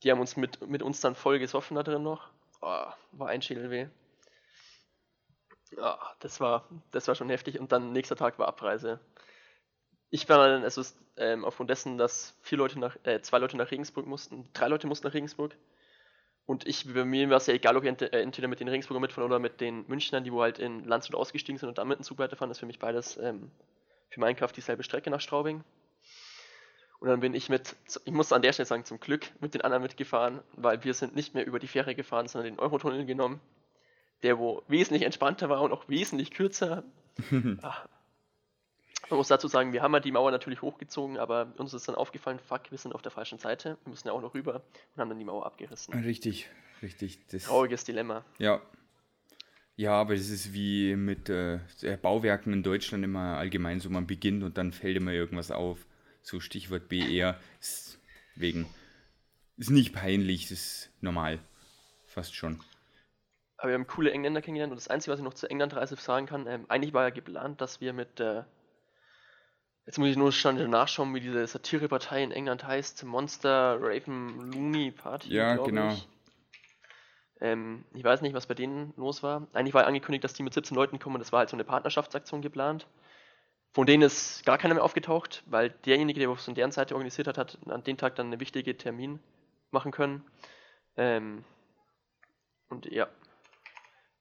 [0.02, 2.31] Die haben uns mit, mit uns dann voll gesoffen da drin noch.
[2.61, 3.87] Oh, war ein Schädelweh.
[5.77, 7.61] Ja, das war, das war schon heftig.
[7.61, 9.01] Und dann nächster Tag war Abreise.
[10.11, 10.83] Ich war dann, also
[11.17, 14.87] ähm, aufgrund dessen, dass vier Leute nach, äh, zwei Leute nach Regensburg mussten, drei Leute
[14.87, 15.57] mussten nach Regensburg.
[16.47, 18.69] Und ich, bei mir war es ja egal, ob ich ent äh, entweder mit den
[18.69, 21.89] Regensburger mitfahren oder mit den Münchnern, die wo halt in Landshut ausgestiegen sind und dann
[21.89, 22.49] mit dem Zug weiterfahren.
[22.49, 23.51] Das ist für mich beides ähm,
[24.11, 25.65] für meinen Kraft dieselbe Strecke nach Straubing.
[27.01, 29.61] Und dann bin ich mit, ich muss an der Stelle sagen, zum Glück mit den
[29.61, 33.41] anderen mitgefahren, weil wir sind nicht mehr über die Fähre gefahren, sondern den Eurotunnel genommen,
[34.22, 36.85] der wo wesentlich entspannter war und auch wesentlich kürzer.
[37.62, 37.88] Ach,
[39.11, 41.94] man muss dazu sagen, wir haben ja die Mauer natürlich hochgezogen, aber uns ist dann
[41.94, 44.62] aufgefallen, fuck, wir sind auf der falschen Seite, wir müssen ja auch noch rüber
[44.94, 45.94] und haben dann die Mauer abgerissen.
[45.94, 46.48] Richtig,
[46.83, 47.18] richtig.
[47.29, 48.24] Das, Trauriges Dilemma.
[48.38, 48.61] ja.
[49.79, 51.59] Ja, aber es ist wie mit äh,
[52.00, 55.87] Bauwerken in Deutschland immer allgemein so, man beginnt und dann fällt immer irgendwas auf.
[56.22, 57.38] So Stichwort BR.
[57.61, 58.00] Ist
[58.37, 58.66] wegen.
[59.59, 61.40] Ist nicht peinlich, ist normal.
[62.07, 62.61] Fast schon.
[63.59, 66.27] Aber wir haben coole Engländer kennengelernt und das Einzige, was ich noch zur Englandreise sagen
[66.27, 68.47] kann, ähm, eigentlich war ja geplant, dass wir mit der,
[69.87, 74.90] jetzt muss ich nur schnell nachschauen, wie diese Satirepartei in England heißt, Monster Raven Looney
[74.90, 75.33] Party.
[75.33, 75.92] Ja, genau.
[75.92, 76.09] Ich.
[77.40, 79.47] Ähm, ich weiß nicht, was bei denen los war.
[79.53, 81.64] Eigentlich war angekündigt, dass die mit 17 Leuten kommen und das war halt so eine
[81.64, 82.87] Partnerschaftsaktion geplant.
[83.73, 87.27] Von denen ist gar keiner mehr aufgetaucht, weil derjenige, der es von deren Seite organisiert
[87.27, 89.21] hat, hat an dem Tag dann einen wichtigen Termin
[89.71, 90.25] machen können.
[90.97, 91.45] Ähm,
[92.71, 93.07] und ja,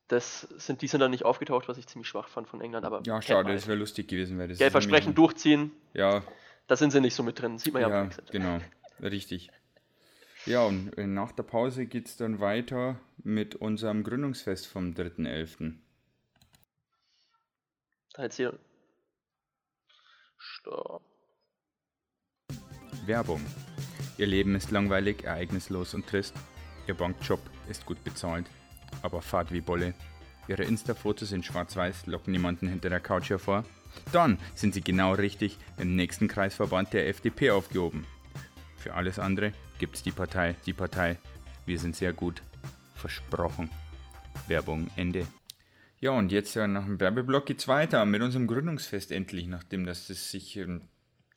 [0.07, 2.85] das sind, die sind dann nicht aufgetaucht, was ich ziemlich schwach fand von England.
[2.85, 4.37] Aber Ja, schade, das wäre lustig gewesen.
[4.37, 6.23] Weil das nämlich Versprechen durchziehen, Ja,
[6.67, 7.57] da sind sie nicht so mit drin.
[7.57, 8.59] Sieht man ja, ja, genau.
[9.01, 9.49] Richtig.
[10.45, 15.73] Ja, und äh, nach der Pause geht es dann weiter mit unserem Gründungsfest vom 3.11.
[18.13, 18.57] Da jetzt hier.
[20.37, 21.01] Stopp.
[23.05, 23.41] Werbung.
[24.17, 26.35] Ihr Leben ist langweilig, ereignislos und trist.
[26.87, 28.45] Ihr Bankjob ist gut bezahlt,
[29.01, 29.93] aber fad wie Bolle.
[30.47, 33.63] Ihre Insta-Fotos in schwarz-weiß locken niemanden hinter der Couch hervor.
[34.11, 38.05] Dann sind Sie genau richtig im nächsten Kreisverband der FDP aufgehoben.
[38.77, 41.17] Für alles andere gibt's die Partei, die Partei.
[41.65, 42.43] Wir sind sehr gut.
[42.93, 43.69] Versprochen.
[44.47, 45.25] Werbung Ende.
[45.99, 50.07] Ja, und jetzt ja nach dem Werbeblock geht's weiter mit unserem Gründungsfest endlich, nachdem das,
[50.07, 50.81] das sich ähm,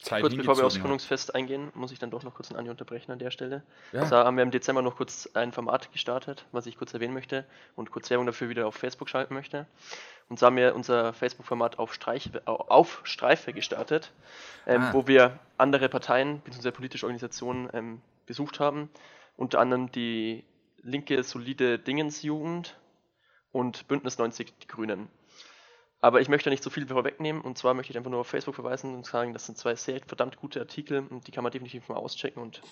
[0.00, 0.78] Zeit Kurz bevor wir aufs.
[0.78, 3.64] Gründungsfest eingehen, muss ich dann doch noch kurz einen Andi unterbrechen an der Stelle.
[3.92, 4.04] Ja.
[4.08, 7.44] Da haben wir im Dezember noch kurz ein Format gestartet, was ich kurz erwähnen möchte
[7.74, 9.66] und kurz Werbung dafür wieder auf Facebook schalten möchte.
[10.28, 14.12] Und so haben wir unser Facebook-Format auf, Streich, auf Streife gestartet,
[14.66, 14.92] ähm, Ah.
[14.92, 16.70] wo wir andere Parteien bzw.
[16.70, 18.90] politische Organisationen ähm, besucht haben.
[19.36, 20.44] Unter anderem die
[20.82, 22.76] linke solide Dingensjugend
[23.52, 25.08] und Bündnis 90 die Grünen.
[26.00, 28.54] Aber ich möchte nicht so viel vorwegnehmen und zwar möchte ich einfach nur auf Facebook
[28.54, 31.88] verweisen und sagen, das sind zwei sehr verdammt gute Artikel und die kann man definitiv
[31.88, 32.62] mal auschecken und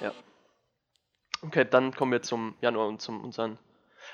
[0.00, 0.12] ja.
[1.42, 3.58] Okay, dann kommen wir zum Januar und zum unseren.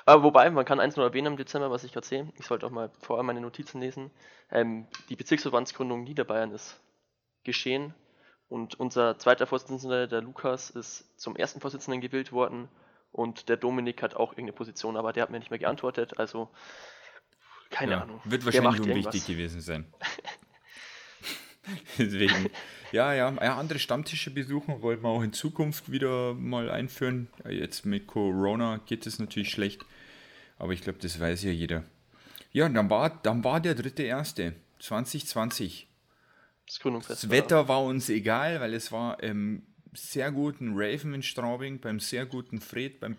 [0.04, 2.30] Aber wobei, man kann eins nur erwähnen im Dezember, was ich gerade sehe.
[2.38, 4.10] Ich sollte auch mal vorher meine Notizen lesen.
[4.50, 6.80] Ähm, die Bezirksverbandsgründung Niederbayern ist
[7.44, 7.94] geschehen
[8.48, 12.68] und unser zweiter Vorsitzender, der Lukas, ist zum ersten Vorsitzenden gewählt worden
[13.10, 16.50] und der Dominik hat auch irgendeine Position, aber der hat mir nicht mehr geantwortet, also
[17.74, 18.20] keine Ja, Ahnung.
[18.24, 19.84] Wird wahrscheinlich unwichtig gewesen sein.
[21.98, 22.50] Deswegen,
[22.92, 27.28] ja, ja, ja, andere Stammtische besuchen wollten wir auch in Zukunft wieder mal einführen.
[27.48, 29.84] Jetzt mit Corona geht es natürlich schlecht,
[30.58, 31.84] aber ich glaube, das weiß ja jeder.
[32.52, 35.88] Ja, dann war, dann war der dritte erste, 2020.
[36.66, 37.06] Das.
[37.06, 42.00] Das Wetter war uns egal, weil es war im sehr guten Raven in Straubing, beim
[42.00, 43.16] sehr guten Fred, beim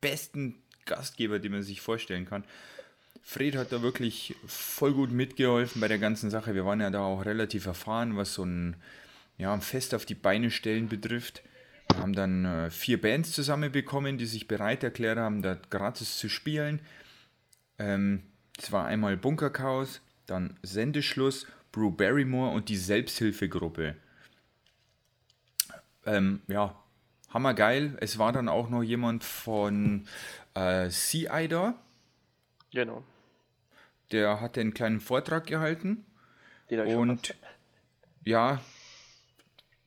[0.00, 2.44] besten Gastgeber, den man sich vorstellen kann.
[3.30, 6.56] Fred hat da wirklich voll gut mitgeholfen bei der ganzen Sache.
[6.56, 8.74] Wir waren ja da auch relativ erfahren, was so ein,
[9.38, 11.44] ja, Fest auf die Beine stellen betrifft.
[11.92, 16.28] Wir haben dann äh, vier Bands zusammenbekommen, die sich bereit erklärt haben, da gratis zu
[16.28, 16.80] spielen.
[17.78, 18.24] Ähm,
[18.56, 23.94] das war einmal Bunkerchaos, dann Sendeschluss, Brew Barrymore und die Selbsthilfegruppe.
[26.04, 26.74] Ähm, ja,
[27.28, 27.96] hammergeil.
[28.00, 30.08] Es war dann auch noch jemand von
[30.54, 31.78] äh, Sea da,
[32.72, 33.02] Genau.
[34.12, 36.04] Der hatte einen kleinen Vortrag gehalten.
[36.70, 37.34] Den schon Und
[38.24, 38.60] ja,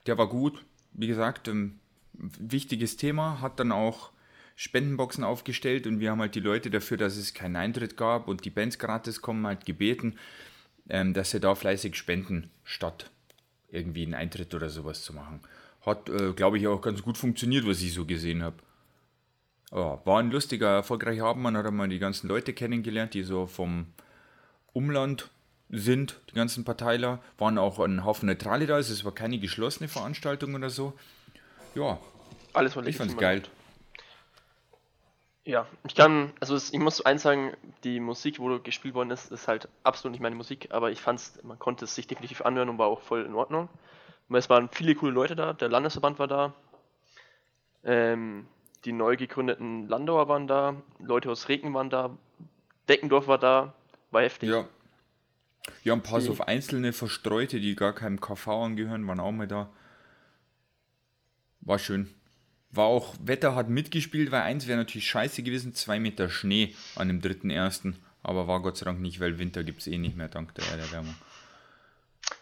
[0.06, 0.64] der war gut.
[0.94, 1.80] Wie gesagt, ähm,
[2.14, 3.42] wichtiges Thema.
[3.42, 4.12] Hat dann auch
[4.56, 8.46] Spendenboxen aufgestellt und wir haben halt die Leute dafür, dass es keinen Eintritt gab und
[8.46, 10.18] die Bands gratis kommen, halt gebeten,
[10.90, 13.10] ähm, dass sie da fleißig spenden, statt
[13.70, 15.42] irgendwie einen Eintritt oder sowas zu machen.
[15.82, 18.58] Hat, äh, glaube ich, auch ganz gut funktioniert, was ich so gesehen habe.
[19.72, 21.42] Ja, war ein lustiger, erfolgreicher Abend.
[21.42, 23.88] Man hat einmal die ganzen Leute kennengelernt, die so vom
[24.74, 25.30] Umland
[25.70, 27.20] sind, die ganzen Parteiler.
[27.38, 30.94] Waren auch ein Haufen Neutrale da, also es war keine geschlossene Veranstaltung oder so.
[31.76, 32.00] Ja,
[32.54, 33.44] Alles war ich fand's geil.
[35.46, 37.52] Ja, ich kann, also es, ich muss eins sagen,
[37.84, 41.38] die Musik, wo gespielt worden ist, ist halt absolut nicht meine Musik, aber ich fand's,
[41.44, 43.68] man konnte es sich definitiv anhören und war auch voll in Ordnung.
[44.30, 46.54] Und es waren viele coole Leute da, der Landesverband war da,
[47.84, 48.48] ähm,
[48.86, 52.18] die neu gegründeten Landauer waren da, Leute aus Regen waren da,
[52.88, 53.74] Deckendorf war da,
[54.14, 54.50] war heftig.
[54.50, 54.68] Ja.
[55.84, 59.72] Ja, ein paar so einzelne Verstreute, die gar keinem KV angehören, waren auch mal da.
[61.62, 62.14] War schön.
[62.70, 67.08] War auch, Wetter hat mitgespielt, weil eins wäre natürlich scheiße gewesen, zwei Meter Schnee an
[67.08, 67.94] dem 3.1.
[68.24, 70.66] Aber war Gott sei Dank nicht, weil Winter gibt es eh nicht mehr, dank der
[70.68, 71.16] Erderwärmung.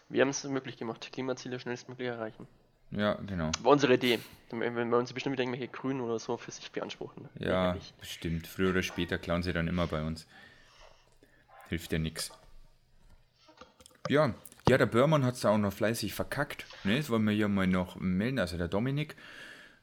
[0.08, 2.46] Wir haben es möglich gemacht, Klimaziele schnellstmöglich erreichen.
[2.90, 3.50] Ja, genau.
[3.62, 4.18] War unsere Idee.
[4.50, 7.28] Wenn wir uns bestimmt wieder irgendwelche Grün oder so für sich beanspruchen.
[7.38, 8.46] Ja, bestimmt.
[8.46, 10.26] Früher oder später klauen sie dann immer bei uns.
[11.72, 12.30] Hilft ja nix.
[14.10, 14.34] Ja,
[14.68, 16.66] ja, der Börmann hat es auch noch fleißig verkackt.
[16.84, 16.98] Ne?
[16.98, 18.38] Das wollen wir ja mal noch melden.
[18.38, 19.16] Also der Dominik,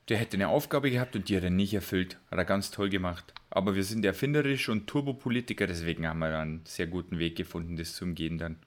[0.08, 2.20] der hätte eine Aufgabe gehabt und die hat er nicht erfüllt.
[2.30, 3.34] Hat er ganz toll gemacht.
[3.50, 7.76] Aber wir sind erfinderisch und Turbopolitiker, deswegen haben wir da einen sehr guten Weg gefunden,
[7.76, 8.60] das zu umgehen dann.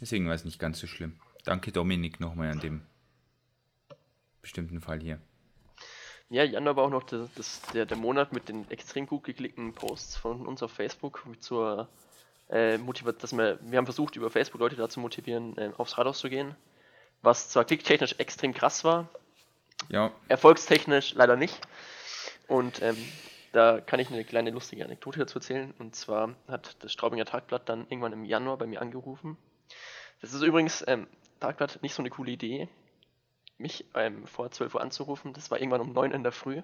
[0.00, 1.20] Deswegen war es nicht ganz so schlimm.
[1.44, 2.82] Danke Dominik nochmal an dem
[4.42, 5.20] bestimmten Fall hier.
[6.30, 9.72] Ja, Januar war auch noch das, das, der, der Monat mit den extrem gut geklickten
[9.72, 11.88] Posts von uns auf Facebook zur
[12.50, 16.18] äh, motiviert, dass wir, wir haben versucht, über Facebook Leute dazu motivieren, äh, aufs Rathaus
[16.18, 16.54] zu gehen.
[17.22, 19.08] Was zwar klicktechnisch extrem krass war,
[19.88, 21.58] Ja, erfolgstechnisch leider nicht.
[22.48, 22.96] Und ähm,
[23.52, 25.72] da kann ich eine kleine lustige Anekdote dazu erzählen.
[25.78, 29.36] Und zwar hat das Straubinger Tagblatt dann irgendwann im Januar bei mir angerufen.
[30.20, 31.06] Das ist übrigens, ähm,
[31.40, 32.68] Tagblatt, nicht so eine coole Idee,
[33.58, 35.32] mich ähm, vor 12 Uhr anzurufen.
[35.32, 36.62] Das war irgendwann um 9 Uhr in der Früh.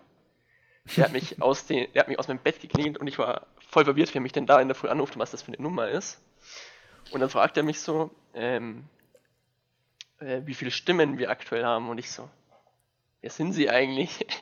[0.97, 3.47] Der hat mich aus, den, der hat mich aus meinem Bett geklingelt und ich war
[3.59, 5.63] voll verwirrt, wer mich denn da in der Früh anruft und was das für eine
[5.63, 6.21] Nummer ist.
[7.13, 8.85] Und dann fragt er mich so, ähm,
[10.21, 11.89] äh, wie viele Stimmen wir aktuell haben.
[11.89, 12.29] Und ich so,
[13.21, 14.27] wer sind sie eigentlich?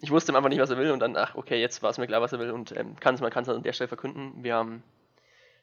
[0.00, 2.06] Ich wusste einfach nicht, was er will und dann, ach, okay, jetzt war es mir
[2.06, 4.44] klar, was er will und ähm, kann es man kann es an der Stelle verkünden.
[4.44, 4.82] Wir haben,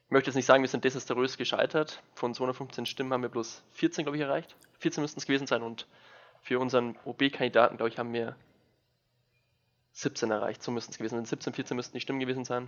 [0.06, 2.02] ich möchte jetzt nicht sagen, wir sind desaströs gescheitert.
[2.16, 4.56] Von 215 Stimmen haben wir bloß 14, glaube ich, erreicht.
[4.80, 5.86] 14 müssten es gewesen sein und
[6.42, 8.36] für unseren OB-Kandidaten, glaube ich, haben wir
[9.94, 10.64] 17 erreicht.
[10.64, 11.26] So müssten es gewesen sein.
[11.26, 12.68] 17, 14 müssten die Stimmen gewesen sein.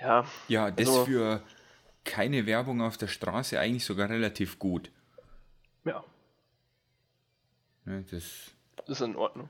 [0.00, 1.42] Ja, ja, das Also- für
[2.04, 4.90] keine Werbung auf der Straße eigentlich sogar relativ gut.
[5.84, 6.04] ja,
[7.86, 8.24] Ne, das,
[8.88, 9.48] ist in Ordnung.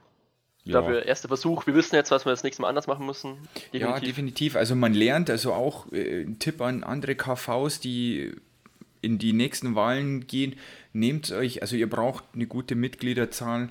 [0.65, 0.81] ja.
[0.81, 1.67] Dafür erster Versuch.
[1.67, 3.37] Wir wissen jetzt, was wir das nächste Mal anders machen müssen.
[3.73, 4.57] Ja, definitiv.
[4.57, 8.35] Also man lernt, also auch äh, ein Tipp an andere KVs, die
[9.03, 10.59] in die nächsten Wahlen gehen,
[10.93, 13.69] nehmt euch, also ihr braucht eine gute Mitgliederzahl.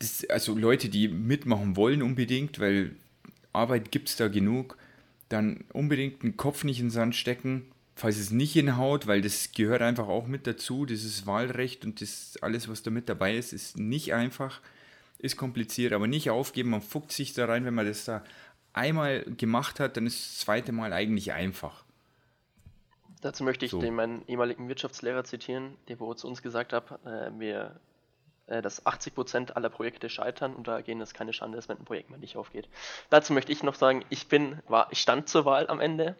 [0.00, 2.96] Das, also Leute, die mitmachen wollen unbedingt, weil
[3.52, 4.76] Arbeit gibt es da genug,
[5.28, 9.52] dann unbedingt den Kopf nicht in den Sand stecken, falls es nicht hinhaut, weil das
[9.52, 13.52] gehört einfach auch mit dazu, dieses Wahlrecht und das alles, was da mit dabei ist,
[13.52, 14.60] ist nicht einfach,
[15.18, 18.24] ist kompliziert, aber nicht aufgeben, man fuckt sich da rein, wenn man das da
[18.72, 21.84] einmal gemacht hat, dann ist das zweite Mal eigentlich einfach.
[23.20, 23.80] Dazu möchte ich So.
[23.80, 27.78] den meinen ehemaligen Wirtschaftslehrer zitieren, der wo zu uns gesagt hat, äh, wir,
[28.50, 32.18] dass 80% aller Projekte scheitern und dagegen ist keine Schande, ist, wenn ein Projekt mal
[32.18, 32.68] nicht aufgeht.
[33.08, 36.16] Dazu möchte ich noch sagen, ich bin, war, ich stand zur Wahl am Ende,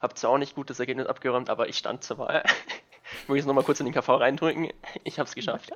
[0.00, 2.44] habe zwar auch nicht gut das Ergebnis abgeräumt, aber ich stand zur Wahl.
[3.22, 4.70] ich muss nochmal kurz in den KV reindrücken,
[5.02, 5.72] ich habe es geschafft.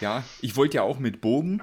[0.00, 1.62] Ja, ich wollte ja auch mit Bogen,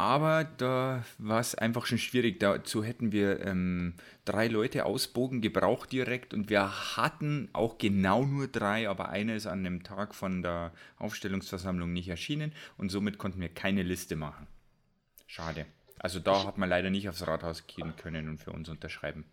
[0.00, 2.40] aber da war es einfach schon schwierig.
[2.40, 8.24] Dazu hätten wir ähm, drei Leute aus Bogen gebraucht direkt und wir hatten auch genau
[8.24, 13.18] nur drei, aber einer ist an dem Tag von der Aufstellungsversammlung nicht erschienen und somit
[13.18, 14.46] konnten wir keine Liste machen.
[15.26, 15.66] Schade.
[15.98, 19.26] Also da hat man leider nicht aufs Rathaus gehen können und für uns unterschreiben.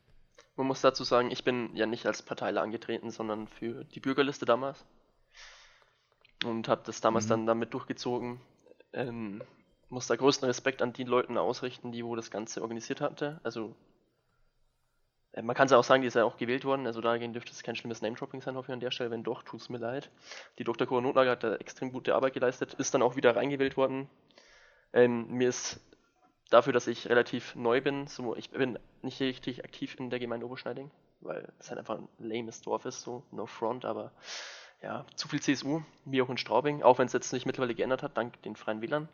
[0.58, 4.46] Man muss dazu sagen, ich bin ja nicht als Parteiler angetreten, sondern für die Bürgerliste
[4.46, 4.84] damals.
[6.44, 7.30] Und habe das damals Mhm.
[7.30, 8.42] dann damit durchgezogen.
[8.92, 9.42] Ähm,
[9.90, 13.40] muss da größten Respekt an die Leuten ausrichten, die wo das Ganze organisiert hatte.
[13.44, 13.76] Also
[15.34, 16.88] äh, man kann es ja auch sagen, die ist ja auch gewählt worden.
[16.88, 19.12] Also dagegen dürfte es kein schlimmes Name-Dropping sein, hoffe ich an der Stelle.
[19.12, 20.10] Wenn doch, tut es mir leid.
[20.58, 20.88] Die Dr.
[20.88, 24.10] Cora Notlager hat da extrem gute Arbeit geleistet, ist dann auch wieder reingewählt worden.
[24.94, 25.80] Ähm, mir ist
[26.50, 30.46] dafür, dass ich relativ neu bin, so, ich bin nicht richtig aktiv in der Gemeinde
[30.46, 34.12] Oberschneiding, weil es halt einfach ein lames Dorf ist, so no front, aber
[34.82, 38.04] ja, zu viel CSU, wie auch in Straubing, auch wenn es jetzt sich mittlerweile geändert
[38.04, 39.10] hat, dank den Freien Wählern.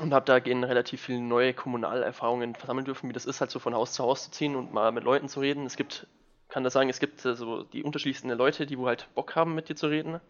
[0.00, 3.60] Und habe da gehen relativ viele neue Kommunalerfahrungen sammeln dürfen, wie das ist, halt so
[3.60, 5.66] von Haus zu Haus zu ziehen und mal mit Leuten zu reden.
[5.66, 6.06] Es gibt,
[6.48, 9.54] kann das sagen, es gibt äh, so die unterschiedlichsten Leute, die wo halt Bock haben,
[9.54, 10.20] mit dir zu reden.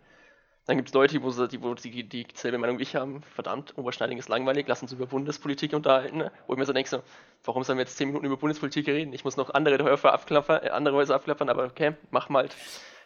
[0.66, 2.96] Dann gibt es Leute, die, wo sie, die, wo die, die dieselbe Meinung wie ich
[2.96, 3.22] haben.
[3.34, 6.18] Verdammt, Oberschneiding ist langweilig, lass uns über Bundespolitik unterhalten.
[6.18, 6.32] ne?
[6.46, 7.02] Wo ich mir so denke, so,
[7.44, 9.12] warum sollen wir jetzt 10 Minuten über Bundespolitik reden?
[9.12, 12.56] Ich muss noch andere Häuser abklappern, äh, andere Häuser abklappern, aber okay, mach mal halt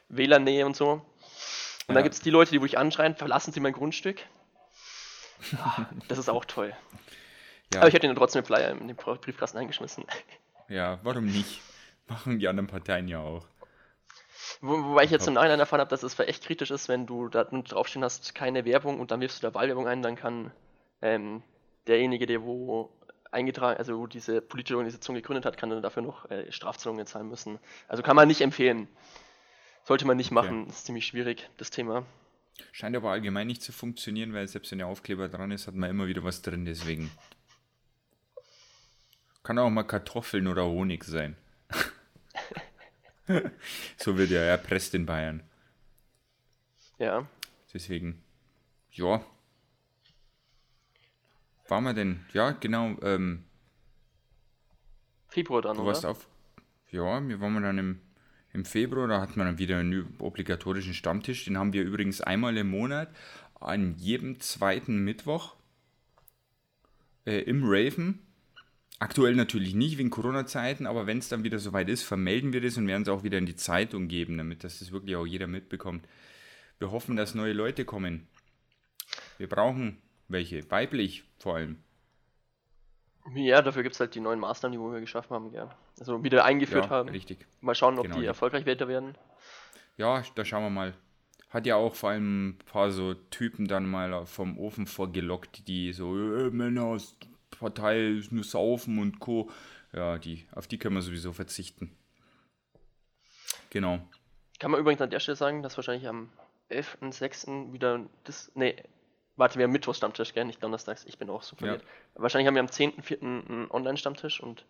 [0.08, 0.90] Wählernähe und so.
[0.90, 1.02] Und
[1.88, 1.94] Ja.
[1.94, 4.22] dann gibt es die Leute, die wo ich anschreien, verlassen Sie mein Grundstück.
[6.08, 6.74] Das ist auch toll.
[7.72, 10.04] Ja, Aber ich hätte ihn trotzdem mit Flyer in den Briefkasten eingeschmissen.
[10.68, 11.60] ja, warum nicht?
[12.08, 13.46] Machen die anderen Parteien ja auch.
[14.60, 17.28] Wo, wobei ich jetzt im Nachhinein erfahren habe, dass es echt kritisch ist, wenn du
[17.28, 20.50] da draufstehen hast, keine Werbung und dann wirfst du da Wahlwerbung ein, dann kann
[21.02, 21.42] ähm,
[21.86, 22.90] derjenige, der wo
[23.30, 27.28] eingetragen, also wo diese politische Organisation gegründet hat, kann dann dafür noch äh, Strafzahlungen zahlen
[27.28, 27.58] müssen.
[27.86, 28.88] Also kann man nicht empfehlen.
[29.84, 32.04] Sollte man nicht machen, ist ziemlich schwierig, das Thema.
[32.72, 35.90] Scheint aber allgemein nicht zu funktionieren, weil selbst wenn der Aufkleber dran ist, hat man
[35.90, 37.10] immer wieder was drin, deswegen.
[39.42, 41.36] Kann auch mal Kartoffeln oder Honig sein.
[43.96, 45.42] so wird ja erpresst in Bayern.
[46.98, 47.26] Ja.
[47.72, 48.22] Deswegen,
[48.92, 49.24] ja.
[51.68, 52.24] Waren wir denn?
[52.32, 52.96] Ja, genau.
[53.02, 53.44] Ähm,
[55.28, 55.92] Februar dann, du oder?
[55.92, 56.26] warst auf.
[56.90, 58.00] Ja, wir waren dann im,
[58.52, 61.44] im Februar, da hatten wir dann wieder einen obligatorischen Stammtisch.
[61.44, 63.14] Den haben wir übrigens einmal im Monat
[63.60, 65.56] an jedem zweiten Mittwoch
[67.26, 68.20] äh, im Raven.
[69.00, 72.76] Aktuell natürlich nicht wegen Corona-Zeiten, aber wenn es dann wieder soweit ist, vermelden wir das
[72.76, 75.46] und werden es auch wieder in die Zeitung geben, damit das, das wirklich auch jeder
[75.46, 76.08] mitbekommt.
[76.78, 78.26] Wir hoffen, dass neue Leute kommen.
[79.36, 81.76] Wir brauchen welche, weiblich vor allem.
[83.34, 85.68] Ja, dafür gibt es halt die neuen Maßnahmen, die wir geschaffen haben, ja.
[85.98, 87.08] Also wieder eingeführt ja, haben.
[87.10, 87.46] richtig.
[87.60, 89.16] Mal schauen, ob Genau, die die- erfolgreich weiter werden.
[89.96, 90.94] Ja, da schauen wir mal.
[91.50, 95.92] Hat ja auch vor allem ein paar so Typen dann mal vom Ofen vorgelockt, die
[95.92, 96.96] so, äh, Männer,
[97.58, 99.50] Partei ist nur Saufen und Co.
[99.92, 101.96] Ja, die, auf die können wir sowieso verzichten.
[103.70, 103.98] Genau.
[104.58, 106.30] Kann man übrigens an der Stelle sagen, dass wahrscheinlich am
[106.70, 107.72] 11.06.
[107.72, 108.50] wieder das.
[108.54, 108.76] Nee,
[109.38, 110.44] warte, wir haben Mittwochs-Stammtisch, gell?
[110.44, 111.04] Nicht donnerstags.
[111.04, 111.84] Ich bin auch so verwirrt.
[112.14, 113.22] Wahrscheinlich haben wir am 10.04.
[113.22, 114.64] einen Online-Stammtisch und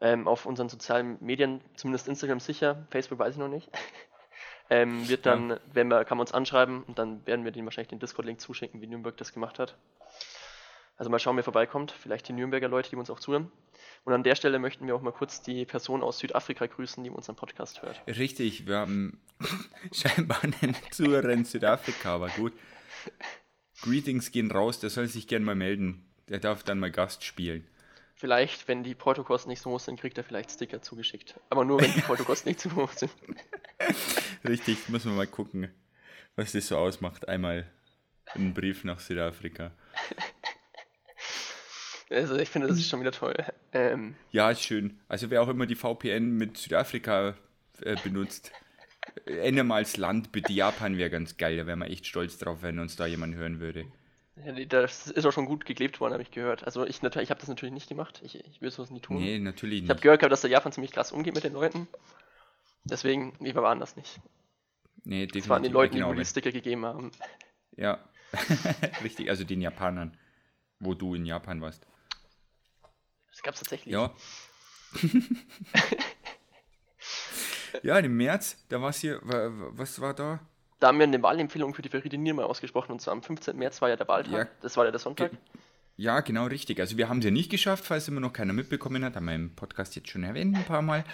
[0.00, 3.68] ähm, auf unseren sozialen Medien, zumindest Instagram sicher, Facebook weiß ich noch nicht.
[4.70, 7.88] ähm, wird dann, wenn wir, kann man uns anschreiben und dann werden wir denen wahrscheinlich
[7.88, 9.76] den Discord-Link zuschicken, wie Nürnberg das gemacht hat.
[10.96, 11.92] Also mal schauen, wer vorbeikommt.
[11.92, 13.50] Vielleicht die Nürnberger Leute, die uns auch zuhören.
[14.04, 17.10] Und an der Stelle möchten wir auch mal kurz die Person aus Südafrika grüßen, die
[17.10, 18.02] unseren Podcast hört.
[18.06, 19.20] Richtig, wir haben
[19.92, 22.52] scheinbar einen Zuhörer in Südafrika, aber gut.
[23.82, 26.04] Greetings gehen raus, der soll sich gern mal melden.
[26.28, 27.66] Der darf dann mal Gast spielen.
[28.14, 31.40] Vielleicht, wenn die Portokosten nicht so hoch sind, kriegt er vielleicht Sticker zugeschickt.
[31.48, 33.12] Aber nur, wenn die Portokosten nicht zu hoch sind.
[34.46, 35.70] Richtig, müssen wir mal gucken,
[36.36, 37.28] was das so ausmacht.
[37.28, 37.66] Einmal
[38.34, 39.72] einen Brief nach Südafrika.
[42.12, 43.36] Also ich finde, das ist schon wieder toll.
[43.72, 44.98] Ähm, Ja, ist schön.
[45.06, 47.36] Also wer auch immer die VPN mit Südafrika
[47.82, 48.50] äh, benutzt,
[49.26, 50.32] ändere mal das Land.
[50.32, 51.56] Bitte Japan wäre ganz geil.
[51.56, 53.86] Da wären wir echt stolz drauf, wenn uns da jemand hören würde.
[54.44, 56.64] ja, die- das ist auch schon gut geklebt worden, habe ich gehört.
[56.64, 58.20] Also ich, natürlich- ich habe das natürlich nicht gemacht.
[58.24, 59.18] Ich, ich würde sowas nie tun.
[59.18, 60.02] Nee, natürlich ich habe nicht.
[60.02, 61.88] gehört, dass der Japan ziemlich krass umgeht mit den Leuten.
[62.84, 64.20] Deswegen, wir waren das nicht.
[65.04, 65.72] Nee, Das waren die definitiv.
[65.74, 67.10] Leute, die genau, wo die Sticker gegeben haben.
[67.76, 67.98] Ja,
[69.04, 69.28] richtig.
[69.28, 70.16] Also den Japanern,
[70.78, 71.86] wo du in Japan warst.
[73.30, 73.92] Das gab es tatsächlich.
[73.92, 74.14] Ja.
[77.82, 80.40] ja, im März, da war es hier, wa- wa- was war da?
[80.78, 82.92] Da haben wir eine Wahlempfehlung für die Verriede Niermal ausgesprochen.
[82.92, 83.56] Und zwar am 15.
[83.56, 84.32] März war ja der Wahltag.
[84.32, 84.46] Ja.
[84.62, 85.30] Das war ja der Sonntag.
[85.96, 86.80] Ja, genau richtig.
[86.80, 89.34] Also wir haben es ja nicht geschafft, falls immer noch keiner mitbekommen hat, haben wir
[89.34, 91.04] im Podcast jetzt schon erwähnt ein paar Mal.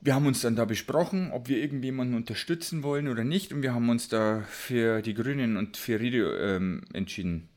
[0.00, 3.74] Wir haben uns dann da besprochen, ob wir irgendjemanden unterstützen wollen oder nicht und wir
[3.74, 7.48] haben uns da für die Grünen und für Ridio ähm, entschieden.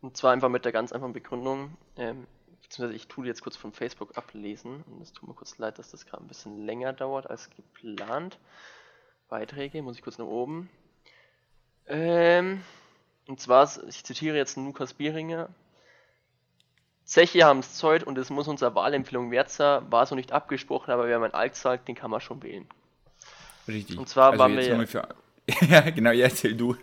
[0.00, 2.26] Und zwar einfach mit der ganz einfachen Begründung, ähm,
[2.68, 4.82] beziehungsweise ich tue jetzt kurz von Facebook ablesen.
[4.90, 8.38] Und es tut mir kurz leid, dass das gerade ein bisschen länger dauert als geplant.
[9.28, 10.68] Beiträge, muss ich kurz nach oben.
[11.86, 12.62] Ähm,
[13.26, 15.48] und zwar, ich zitiere jetzt Lukas Bieringer.
[17.04, 19.90] Zeche haben es Zeug und es muss unsere Wahlempfehlung wert sein.
[19.90, 22.66] War so nicht abgesprochen, aber wer mein Alt sagt, den kann man schon wählen.
[23.68, 23.98] Richtig.
[23.98, 25.08] Und zwar waren jetzt wir- für.
[25.68, 26.76] ja, genau, ja, erzähl du.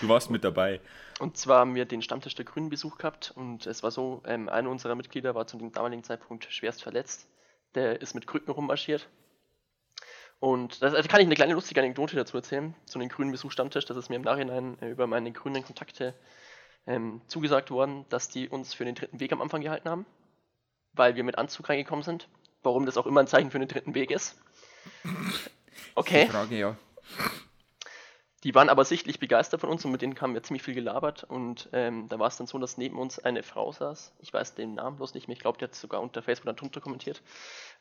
[0.00, 0.80] Du warst mit dabei.
[1.20, 4.48] Und zwar haben wir den Stammtisch der Grünen Besuch gehabt und es war so, ähm,
[4.48, 7.28] einer unserer Mitglieder war zu dem damaligen Zeitpunkt schwerst verletzt.
[7.74, 9.08] Der ist mit Krücken rummarschiert.
[10.40, 13.86] Und da kann ich eine kleine lustige Anekdote dazu erzählen, zu den Grünen Besuch Stammtisch.
[13.86, 16.14] Das ist mir im Nachhinein äh, über meine grünen Kontakte
[16.86, 20.06] ähm, zugesagt worden, dass die uns für den dritten Weg am Anfang gehalten haben,
[20.92, 22.28] weil wir mit Anzug reingekommen sind.
[22.62, 24.36] Warum das auch immer ein Zeichen für den dritten Weg ist.
[25.96, 26.26] Okay.
[26.26, 26.76] Frage, ja.
[28.44, 31.24] Die waren aber sichtlich begeistert von uns und mit denen haben wir ziemlich viel gelabert.
[31.24, 34.12] Und ähm, da war es dann so, dass neben uns eine Frau saß.
[34.20, 35.32] Ich weiß den Namen bloß nicht mehr.
[35.32, 37.22] Ich glaube, die hat sogar unter Facebook dann drunter kommentiert.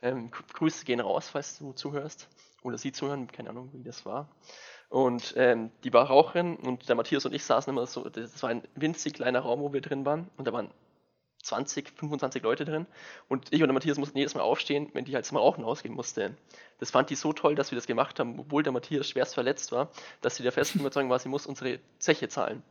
[0.01, 2.29] Ähm, Gr- Grüße gehen raus, falls du zuhörst.
[2.63, 4.29] Oder sie zuhören, keine Ahnung, wie das war.
[4.87, 8.07] Und ähm, die war Raucherin und der Matthias und ich saßen immer so.
[8.07, 10.29] Das war ein winzig kleiner Raum, wo wir drin waren.
[10.37, 10.71] Und da waren
[11.43, 12.87] 20, 25 Leute drin.
[13.27, 15.93] Und ich und der Matthias mussten jedes Mal aufstehen, wenn die halt zum Rauchen rausgehen
[15.93, 16.35] musste.
[16.79, 19.71] Das fand die so toll, dass wir das gemacht haben, obwohl der Matthias schwerst verletzt
[19.71, 19.91] war,
[20.21, 22.63] dass sie der festen Überzeugung war, sie muss unsere Zeche zahlen.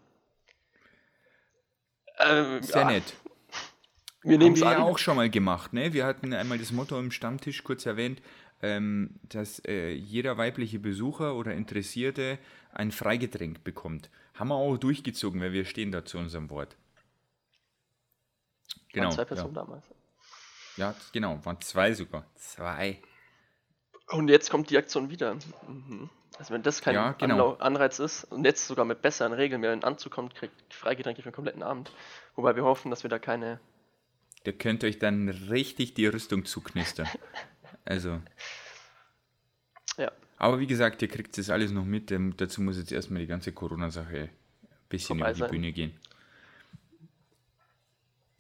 [2.19, 3.05] Ähm, Sehr ja, nett.
[4.23, 4.73] Wir nehmen Haben es an.
[4.73, 5.93] ja auch schon mal gemacht, ne?
[5.93, 8.23] Wir hatten einmal das Motto im Stammtisch kurz erwähnt,
[8.63, 12.39] ähm, dass äh, jeder weibliche Besucher oder Interessierte
[12.73, 14.11] ein Freigetränk bekommt.
[14.35, 16.77] Haben wir auch durchgezogen, weil wir stehen da zu unserem Wort.
[18.93, 19.07] Genau.
[19.07, 19.63] Waren zwei Personen ja.
[19.63, 19.85] damals.
[20.77, 22.25] ja, genau, waren zwei sogar.
[22.35, 23.01] Zwei.
[24.09, 25.35] Und jetzt kommt die Aktion wieder.
[25.67, 26.11] Mhm.
[26.39, 27.55] Also wenn das kein Ja, genau.
[27.55, 31.63] Anreiz ist und jetzt sogar mit besseren Regeln, Anzug kommt, kriegt Freigetränke für den kompletten
[31.63, 31.93] Abend.
[32.35, 33.61] Wobei wir hoffen, dass wir da keine.
[34.45, 37.09] Da könnt euch dann richtig die Rüstung zuknistern.
[37.85, 38.21] Also.
[39.99, 40.13] Ja.
[40.37, 42.15] Aber wie gesagt, ihr kriegt das alles noch mit.
[42.37, 44.31] Dazu muss jetzt erstmal die ganze Corona-Sache ein
[44.89, 45.51] bisschen Vorbei über die sein.
[45.51, 45.99] Bühne gehen.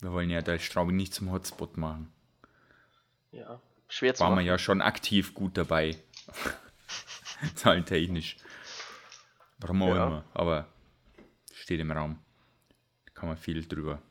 [0.03, 2.13] Wir wollen ja da Straubing nicht zum Hotspot machen.
[3.31, 3.61] Ja.
[3.89, 4.47] Schwer zu Waren wir machen.
[4.47, 5.97] ja schon aktiv gut dabei.
[7.55, 8.37] Zahlentechnisch.
[9.59, 10.07] Warum auch Ja.
[10.07, 10.25] immer.
[10.35, 10.67] Aber
[11.55, 12.19] steht im Raum.
[13.07, 14.03] Da kann man viel drüber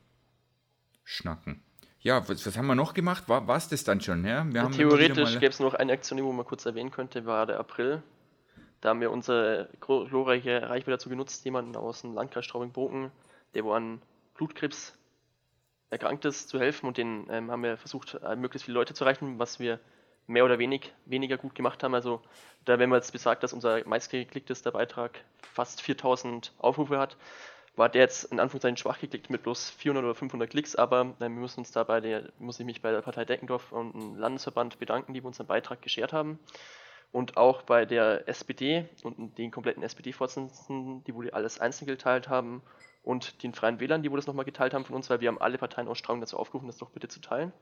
[1.04, 1.62] schnacken.
[2.00, 3.28] Ja, was, was haben wir noch gemacht?
[3.28, 4.24] War es das dann schon?
[4.24, 4.44] Ja?
[4.46, 7.60] Wir wieder Theoretisch gäbe es noch eine Aktion, die man kurz erwähnen könnte, war der
[7.60, 8.02] April.
[8.80, 13.12] Da haben wir unsere glorreiche Reichweite dazu genutzt, jemanden aus dem Landkreis Straubing-Bogen,
[13.54, 14.02] der wo an
[14.34, 14.94] Blutkrebs
[15.92, 16.86] erkrankt ist, zu helfen.
[16.86, 19.78] Und den ähm, haben wir versucht, äh, möglichst viele Leute zu erreichen, was wir
[20.26, 21.94] mehr oder wenig, weniger gut gemacht haben.
[21.94, 22.22] Also
[22.64, 25.20] da, wenn man jetzt besagt, dass unser meistgeklicktester Beitrag
[25.52, 27.16] fast 4000 Aufrufe hat,
[27.76, 31.22] war der jetzt in Anführungszeichen schwach geklickt mit bloß 400 oder 500 Klicks, aber äh,
[31.22, 34.16] wir müssen uns da bei der, muss ich mich bei der Partei Deckendorf und dem
[34.16, 36.38] Landesverband bedanken, die unseren Beitrag geschert haben.
[37.12, 42.62] Und auch bei der SPD und den kompletten SPD-Vorsitzenden, die wohl alles einzeln geteilt haben
[43.02, 45.40] und den Freien Wählern, die wohl das nochmal geteilt haben von uns, weil wir haben
[45.40, 47.52] alle Parteien aus Straubing dazu aufgerufen, das doch bitte zu teilen.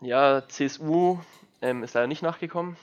[0.00, 1.18] Ja, CSU
[1.60, 2.76] ähm, ist leider nicht nachgekommen.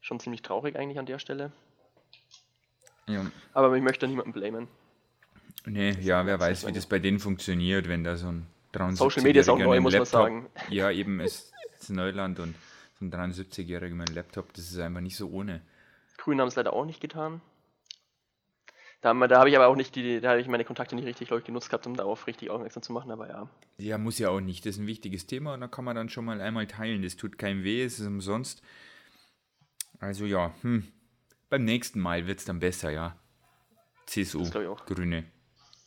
[0.00, 1.50] Schon ziemlich traurig eigentlich an der Stelle.
[3.06, 3.26] Ja.
[3.54, 4.68] Aber ich möchte niemanden blamen.
[5.64, 8.98] Nee, ja, wer das weiß, wie das bei denen funktioniert, wenn da so ein 73
[8.98, 10.46] Social Media ist auch neu, muss man sagen.
[10.68, 11.52] Ja, eben ist
[11.88, 12.54] Neuland und
[13.00, 15.62] 73-Jähriger mit einem Laptop, das ist einfach nicht so ohne.
[16.16, 17.40] Grünen haben es leider auch nicht getan.
[19.00, 21.28] Da, da habe ich aber auch nicht die, da habe ich meine Kontakte nicht richtig,
[21.28, 23.48] glaube ich, genutzt gehabt, um darauf richtig aufmerksam zu machen, aber ja.
[23.78, 24.66] Ja, muss ja auch nicht.
[24.66, 27.02] Das ist ein wichtiges Thema und da kann man dann schon mal einmal teilen.
[27.02, 28.60] Das tut keinem weh, es ist umsonst.
[30.00, 30.88] Also ja, hm.
[31.48, 33.16] beim nächsten Mal wird es dann besser, ja.
[34.06, 34.42] CSU.
[34.86, 35.24] Grüne.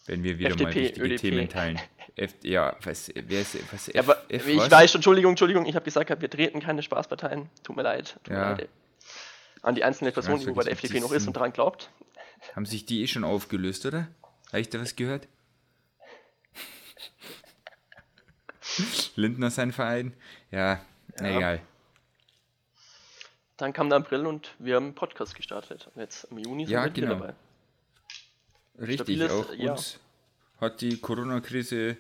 [0.06, 1.22] Wenn wir wieder mal FDP, wichtige ÖDP.
[1.22, 1.80] Themen teilen.
[2.16, 4.70] F ja, was, wer ist, was, F, aber F ich was?
[4.72, 7.50] weiß schon, Entschuldigung, Entschuldigung, ich habe gesagt, wir treten keine Spaßparteien.
[7.64, 8.18] Tut mir leid.
[8.24, 8.50] Tut Ja.
[8.50, 8.70] mir leid.
[9.62, 11.90] An die einzelne Person, die bei der FDP noch ist und daran glaubt.
[12.56, 14.08] Haben sich die eh schon aufgelöst, oder?
[14.48, 15.28] Habe ich da was gehört?
[19.16, 20.14] Lindner sein Verein?
[20.50, 20.82] Ja,
[21.20, 21.38] na Ja.
[21.38, 21.62] egal.
[23.58, 25.88] Dann kam der April und wir haben einen Podcast gestartet.
[25.94, 27.14] Und jetzt im Juni sind Ja, wir genau.
[27.16, 27.34] dabei.
[28.82, 29.74] Richtig, Stabiles auch Jahr.
[29.74, 30.00] uns
[30.60, 31.98] hat die Corona-Krise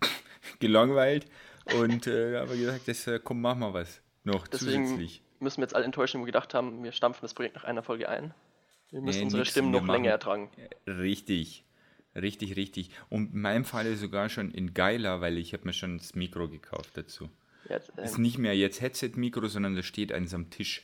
[0.58, 1.26] gelangweilt
[1.78, 5.22] und äh, haben wir gesagt, das, äh, komm, machen wir was noch Deswegen zusätzlich.
[5.38, 7.82] müssen wir jetzt alle enttäuschen, wo wir gedacht haben, wir stampfen das Projekt nach einer
[7.82, 8.34] Folge ein.
[8.90, 10.50] Wir müssen Nee, unsere Stimmen noch länger ertragen.
[10.86, 11.64] Richtig,
[12.16, 12.90] richtig, richtig.
[13.08, 16.48] Und in meinem Falle sogar schon in geiler, weil ich habe mir schon das Mikro
[16.48, 17.30] gekauft dazu.
[17.68, 20.82] Ja, Ist ähm, nicht mehr jetzt Headset-Mikro, sondern da steht eins am Tisch.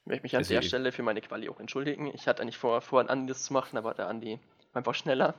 [0.00, 2.06] ich möchte mich an also der Stelle für meine Quali auch entschuldigen.
[2.14, 4.38] Ich hatte eigentlich vor, vor an Andi das zu machen, aber der Andi
[4.74, 5.34] einfach schneller.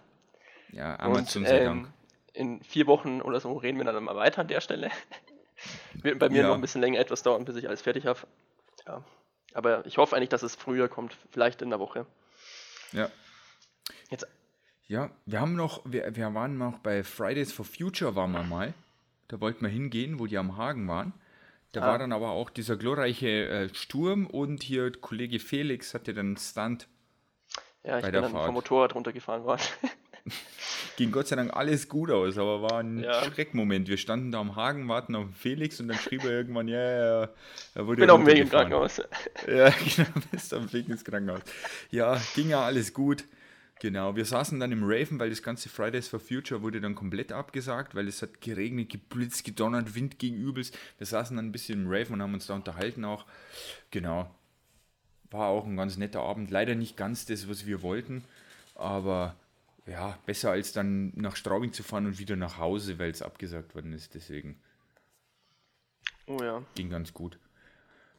[0.71, 1.93] Ja, Amazon und, sei ähm, Dank.
[2.33, 4.89] In vier Wochen oder so reden wir dann mal weiter an der Stelle.
[5.93, 6.47] Wird bei mir Ja.
[6.49, 8.19] noch ein bisschen länger etwas dauern, bis ich alles fertig habe.
[8.88, 9.03] Ja.
[9.53, 12.05] Aber ich hoffe eigentlich, dass es früher kommt, vielleicht in der Woche.
[12.91, 13.09] Ja.
[14.09, 14.27] Jetzt,
[14.88, 18.73] Ja, wir haben noch, wir, wir waren noch bei Fridays for Future waren wir mal.
[19.29, 21.13] Da wollten wir hingehen, wo die am Hagen waren.
[21.71, 21.88] Da Ah.
[21.88, 26.38] war dann aber auch dieser glorreiche äh, Sturm und hier Kollege Felix hatte dann einen
[26.38, 26.88] Stunt.
[27.86, 28.45] Ja, ich Bei bin der dann Fahrt.
[28.45, 29.61] vom Motorrad runtergefahren worden.
[30.97, 33.23] Ging Gott sei Dank alles gut aus, aber war ein Ja.
[33.25, 33.88] Schreckmoment.
[33.89, 37.21] Wir standen da am Hagen, warten auf Felix und dann schrieb er irgendwann, ja, ja,
[37.23, 37.29] ja,
[37.75, 38.69] er wurde bin auf dem Weg runtergefahren.
[38.69, 39.01] Krankenhaus.
[39.47, 41.41] Ja, genau, bist am Weg ins Krankenhaus.
[41.91, 43.25] Ja, ging ja alles gut.
[43.81, 47.33] Genau, wir saßen dann im Raven, weil das ganze Fridays for Future wurde dann komplett
[47.33, 50.75] abgesagt, weil es hat geregnet, geblitzt, gedonnert, Wind ging übelst.
[50.97, 53.25] Wir saßen dann ein bisschen im Raven und haben uns da unterhalten auch.
[53.91, 54.33] Genau.
[55.36, 56.49] War auch ein ganz netter Abend.
[56.49, 58.23] Leider nicht ganz das, was wir wollten,
[58.75, 59.36] aber
[59.86, 63.75] ja, besser als dann nach Straubing zu fahren und wieder nach Hause, weil es abgesagt
[63.75, 64.15] worden ist.
[64.15, 64.57] Deswegen
[66.27, 66.63] Oh ja.
[66.75, 67.38] ging ganz gut.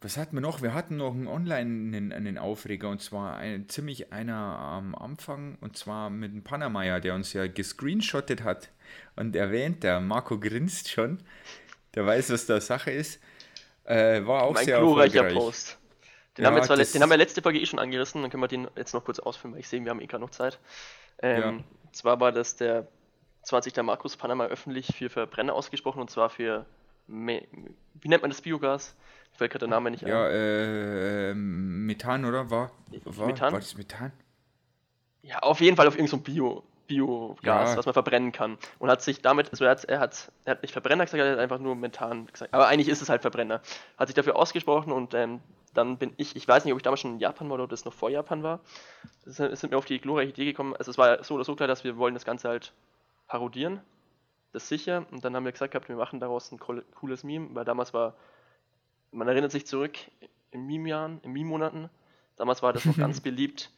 [0.02, 0.60] Was hatten wir noch?
[0.62, 5.56] Wir hatten noch einen Online einen, einen Aufreger und zwar ein, ziemlich einer am Anfang
[5.62, 8.70] und zwar mit dem Panameier, der uns ja gescreenshottet hat
[9.16, 11.18] und erwähnt, der Marco grinst schon,
[11.94, 13.20] der weiß, was da Sache ist.
[13.84, 15.34] Äh, war auch Mein sehr glorreicher erfolgreich.
[15.34, 15.78] Post.
[16.36, 18.42] Den, Ja, haben wir zwar, den haben wir letzte Folge eh schon angerissen, dann können
[18.42, 20.58] wir den jetzt noch kurz ausführen, weil ich sehe, wir haben eh gerade noch Zeit.
[21.22, 21.64] Ähm, Ja.
[21.92, 22.86] Zwar war das der
[23.42, 26.66] zwar hat sich der Markus Panama öffentlich für Verbrenner ausgesprochen und zwar für,
[27.06, 28.94] wie nennt man das Biogas?
[29.34, 30.32] Fällt gerade der Name nicht Ja, ein.
[30.34, 32.50] äh, Methan, oder?
[32.50, 32.70] War,
[33.04, 33.52] war, Methan?
[33.52, 34.10] war das Methan?
[35.22, 37.76] Ja, auf jeden Fall auf irgendein so Bio, Biogas, Ja.
[37.76, 38.58] was man verbrennen kann.
[38.80, 41.32] Und hat sich damit, also er hat, er hat, er hat nicht Verbrenner gesagt, er
[41.32, 42.52] hat einfach nur Methan gesagt.
[42.52, 43.60] Aber eigentlich ist es halt Verbrenner.
[43.96, 45.40] Hat sich dafür ausgesprochen und ähm,
[45.76, 47.70] dann bin ich, ich weiß nicht, ob ich damals schon in Japan war oder ob
[47.70, 48.60] das noch vor Japan war.
[49.24, 51.68] Es sind, mir auf die glorreiche Idee gekommen, also es war so oder so klar,
[51.68, 52.72] dass wir wollen das Ganze halt
[53.26, 53.80] parodieren.
[54.52, 55.06] Das ist sicher.
[55.10, 57.92] Und dann haben wir gesagt gehabt, wir machen daraus ein cool- cooles Meme, weil damals
[57.92, 58.14] war,
[59.10, 59.98] man erinnert sich zurück,
[60.50, 61.90] in Meme-Jahren, in Meme-Monaten,
[62.36, 63.70] damals war das noch ganz beliebt,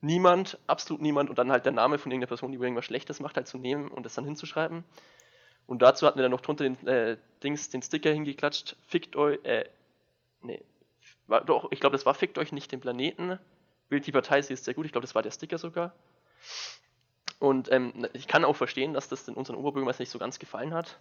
[0.00, 3.36] niemand, absolut niemand und dann halt der Name von irgendeiner Person, die irgendwas Schlechtes macht,
[3.36, 4.84] halt zu nehmen und das dann hinzuschreiben.
[5.66, 9.38] Und dazu hatten wir dann noch drunter den äh, Dings, den Sticker hingeklatscht, fickt euch,
[9.44, 9.64] äh,
[10.40, 10.62] nee,
[11.26, 13.38] war, doch, ich glaube, das war fickt euch nicht den Planeten.
[13.88, 15.94] Wählt die Partei, sie ist sehr gut, ich glaube, das war der Sticker sogar.
[17.38, 20.72] Und ähm, ich kann auch verstehen, dass das den unseren Oberbürgermeister nicht so ganz gefallen
[20.74, 20.98] hat.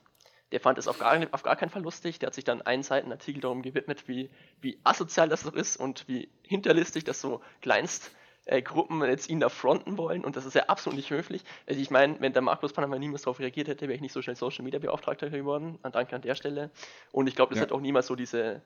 [0.52, 2.20] Der fand es auf gar, auf gar keinen Fall lustig.
[2.20, 5.78] Der hat sich dann einen Seiten Artikel darum gewidmet, wie, wie asozial das doch ist
[5.78, 8.12] und wie hinterlistig das so kleinst
[8.46, 11.44] äh, Gruppen jetzt ihn da fronten wollen und das ist ja absolut nicht höflich.
[11.68, 14.22] Also ich meine, wenn der Markus Panama niemals darauf reagiert hätte, wäre ich nicht so
[14.22, 15.78] schnell Social Media Beauftragter geworden.
[15.84, 16.72] An Danke an der Stelle.
[17.12, 17.64] Und ich glaube, das Ja.
[17.64, 18.62] hat auch niemals so diese,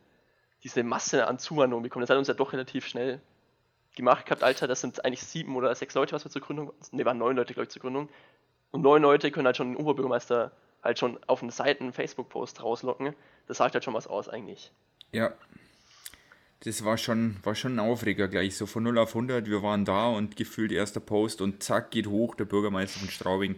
[0.65, 2.01] diese Masse an Zuwanderung bekommen.
[2.01, 3.21] Das hat uns ja doch relativ schnell
[3.95, 4.67] gemacht gehabt, Alter.
[4.67, 7.53] Das sind eigentlich sieben oder sechs Leute, was wir zur Gründung, ne, waren neun Leute,
[7.53, 8.09] glaube ich, zur Gründung.
[8.71, 10.51] Und neun Leute können halt schon den Oberbürgermeister
[10.83, 13.15] halt schon auf den Seiten Facebook-Post rauslocken.
[13.47, 14.71] Das sagt halt schon was aus eigentlich.
[15.11, 15.33] Ja.
[16.61, 19.45] Das war schon, war schon ein Aufreger gleich, so von 0 auf 100.
[19.45, 23.57] Wir waren da und gefühlt erster Post und zack, geht hoch, der Bürgermeister von Straubing.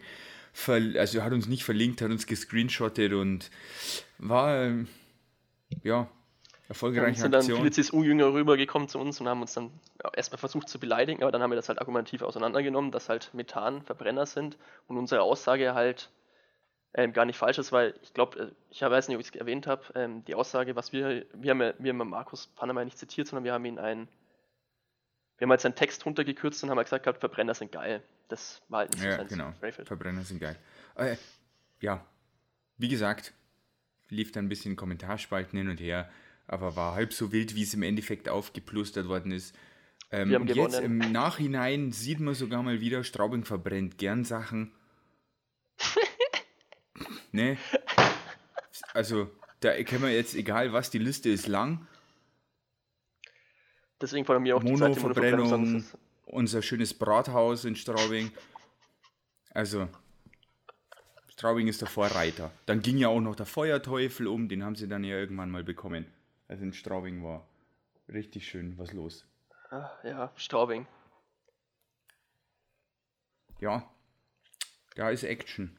[0.68, 3.49] Also hat uns nicht verlinkt, hat uns gescreenshottet und
[4.18, 4.89] war, ähm,
[5.84, 6.10] ja,
[6.68, 7.57] erfolgreiche sind dann Aktion.
[7.57, 9.72] viele CSU-Jünger rübergekommen zu uns und haben uns dann
[10.13, 13.82] erstmal versucht zu beleidigen, aber dann haben wir das halt argumentativ auseinandergenommen, dass halt Methan
[13.84, 14.57] Verbrenner sind
[14.88, 16.09] und unsere Aussage halt
[16.93, 19.36] ähm, gar nicht falsch ist, weil ich glaube, äh, ich weiß nicht, ob ich es
[19.36, 22.97] erwähnt habe, ähm, die Aussage, was wir, wir haben ja, wir haben Markus Panama nicht
[22.97, 24.07] zitiert, sondern wir haben ihn ein,
[25.38, 28.01] wir haben halt seinen Text runtergekürzt und haben halt gesagt gehabt, Verbrenner sind geil.
[28.30, 29.53] Das war halt nicht so Ja, genau.
[29.61, 29.88] Rayfield.
[29.88, 30.57] Verbrenner sind geil.
[30.95, 31.15] Äh,
[31.80, 32.03] ja,
[32.78, 33.34] wie gesagt,
[34.09, 36.09] lief dann ein bisschen Kommentarspalten hin und her,
[36.48, 39.56] aber war halb so wild, wie es im Endeffekt aufgeplustert worden ist.
[40.12, 44.72] Ähm, Wir und jetzt im Nachhinein sieht man sogar mal wieder, Straubing verbrennt gern Sachen.
[47.32, 47.58] ne?
[48.93, 49.30] Also,
[49.60, 51.88] da können wir jetzt, egal was, die Liste ist lang.
[54.00, 55.84] Deswegen von mir auch die zweite Monoverbrennung.
[56.26, 58.32] unser schönes Brathaus in Straubing.
[59.52, 59.89] Also,
[61.30, 62.52] Straubing ist der Vorreiter.
[62.66, 65.64] Dann ging ja auch noch der Feuerteufel um, den haben sie dann ja irgendwann mal
[65.64, 66.06] bekommen.
[66.48, 67.48] Also in Straubing war
[68.08, 69.26] richtig schön was los.
[69.70, 70.88] Ah, ja, Straubing.
[73.60, 73.89] Ja,
[74.95, 75.78] da ist Action.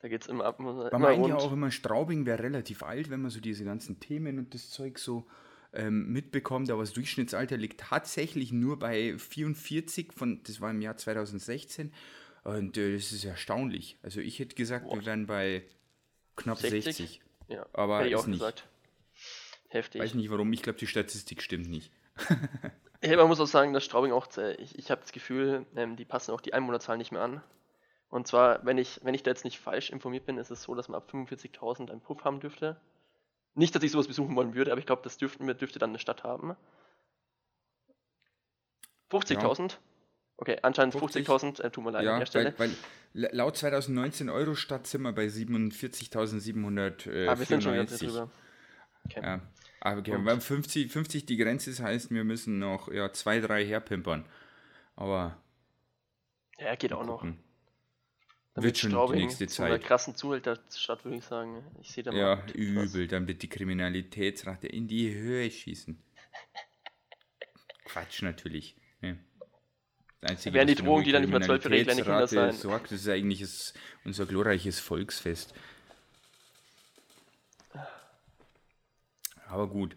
[0.00, 0.58] Da geht's immer ab.
[0.60, 1.28] Immer Man meint rund.
[1.30, 4.70] ja auch immer, Straubing wäre relativ alt, wenn man so diese ganzen Themen und das
[4.70, 5.26] Zeug so
[5.72, 10.96] ähm, mitbekommt, aber das Durchschnittsalter liegt tatsächlich nur bei 44 von, das war im Jahr
[10.96, 11.92] 2016
[12.44, 13.98] und äh, das ist erstaunlich.
[14.02, 15.64] Also ich hätte gesagt, wir wären bei
[16.36, 16.84] knapp 60?
[16.84, 17.20] 60.
[17.48, 18.38] Ja, Aber hätte ich ist auch nicht.
[18.38, 18.68] gesagt.
[19.76, 20.00] Heftig.
[20.00, 21.92] Weiß nicht warum, ich glaube die Statistik stimmt nicht.
[23.02, 24.26] Ja, man muss auch sagen, dass Straubing auch,
[24.58, 27.42] ich, ich habe das Gefühl, ähm, die passen auch die Einwohnerzahl nicht mehr an.
[28.08, 30.74] Und zwar, wenn ich, wenn ich da jetzt nicht falsch informiert bin, ist es so,
[30.74, 32.80] dass man ab 45.000 einen Puff haben dürfte.
[33.54, 35.90] Nicht, dass ich sowas besuchen wollen würde, aber ich glaube, das dürften wir, dürfte dann
[35.90, 36.56] eine Stadt haben.
[39.10, 39.76] 50.000?
[40.38, 41.26] Okay, anscheinend 50.
[41.26, 42.54] 50.000, äh, tut mir leid an ja, der Stelle.
[42.58, 42.70] weil,
[43.14, 47.10] weil laut 2019 Euro-Stadt sind wir bei 47.794.
[47.10, 48.08] Äh, ah, wir sind schon wieder 94.
[48.08, 48.30] drüber.
[49.06, 49.20] Okay.
[49.22, 49.40] Ja,
[49.80, 53.40] aber okay, Und- weil 50, 50 die Grenze ist, heißt, wir müssen noch ja, zwei,
[53.40, 54.24] drei herpimpern.
[54.96, 55.40] Aber
[56.58, 57.22] Ja, geht auch noch.
[57.22, 59.84] Dann Wird schon die nächste zu einer Zeit.
[59.86, 61.62] krassen Zuhälterstadt, würde ich sagen.
[61.82, 62.18] Ich sehe da mal.
[62.18, 66.02] Ja, übel, dann wird die Kriminalitätsrate in die Höhe schießen.
[67.84, 68.74] Quatsch natürlich.
[69.02, 69.18] Ne?
[70.22, 72.52] Das Einzige, Wären die hohe die dann nicht mehr zwölf für kleine Kinder sein.
[72.52, 73.74] sorgt, das ist eigentlich das,
[74.04, 75.52] unser glorreiches Volksfest.
[79.48, 79.96] Aber gut.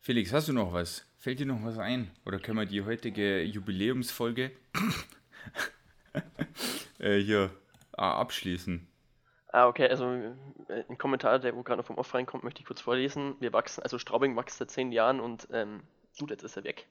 [0.00, 1.04] Felix, hast du noch was?
[1.18, 2.10] Fällt dir noch was ein?
[2.24, 4.52] Oder können wir die heutige Jubiläumsfolge
[6.98, 7.50] äh, hier
[7.92, 8.86] ah, abschließen?
[9.48, 10.12] Ah, okay, also
[10.68, 13.34] äh, ein Kommentar, der wo gerade noch vom Off reinkommt, möchte ich kurz vorlesen.
[13.40, 15.82] Wir wachsen, also Straubing wächst seit zehn Jahren und, ähm,
[16.18, 16.86] gut, jetzt ist er weg.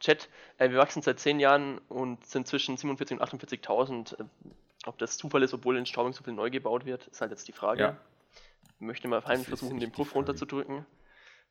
[0.00, 4.20] Chat, äh, wir wachsen seit zehn Jahren und sind zwischen 47.000 und 48.000.
[4.20, 4.24] Äh,
[4.86, 7.48] ob das Zufall ist, obwohl in Straubing so viel neu gebaut wird, ist halt jetzt
[7.48, 7.82] die Frage.
[7.82, 7.96] Ja.
[8.78, 10.84] Ich möchte mal ist versuchen, den die Puff runterzudrücken.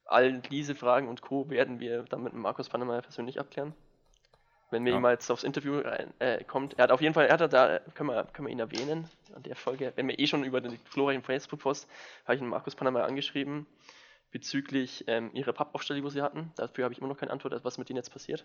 [0.06, 1.50] All diese Fragen und Co.
[1.50, 3.74] werden wir dann mit Markus Pannemeyer persönlich abklären.
[4.72, 4.96] wenn mir Ja.
[4.96, 6.74] jemand jetzt aufs Interview rein, äh, kommt.
[6.78, 9.44] Er hat auf jeden Fall, er hat da, können wir, können wir ihn erwähnen an
[9.44, 9.94] der Folge.
[9.96, 11.88] Wenn wir eh schon über den Florian Facebook-Post,
[12.26, 13.68] habe ich den Markus Panama angeschrieben
[14.32, 16.52] bezüglich ähm, ihrer Pappaufstellung, wo sie hatten.
[16.58, 18.44] Dafür habe ich immer noch keine Antwort, was mit denen jetzt passiert.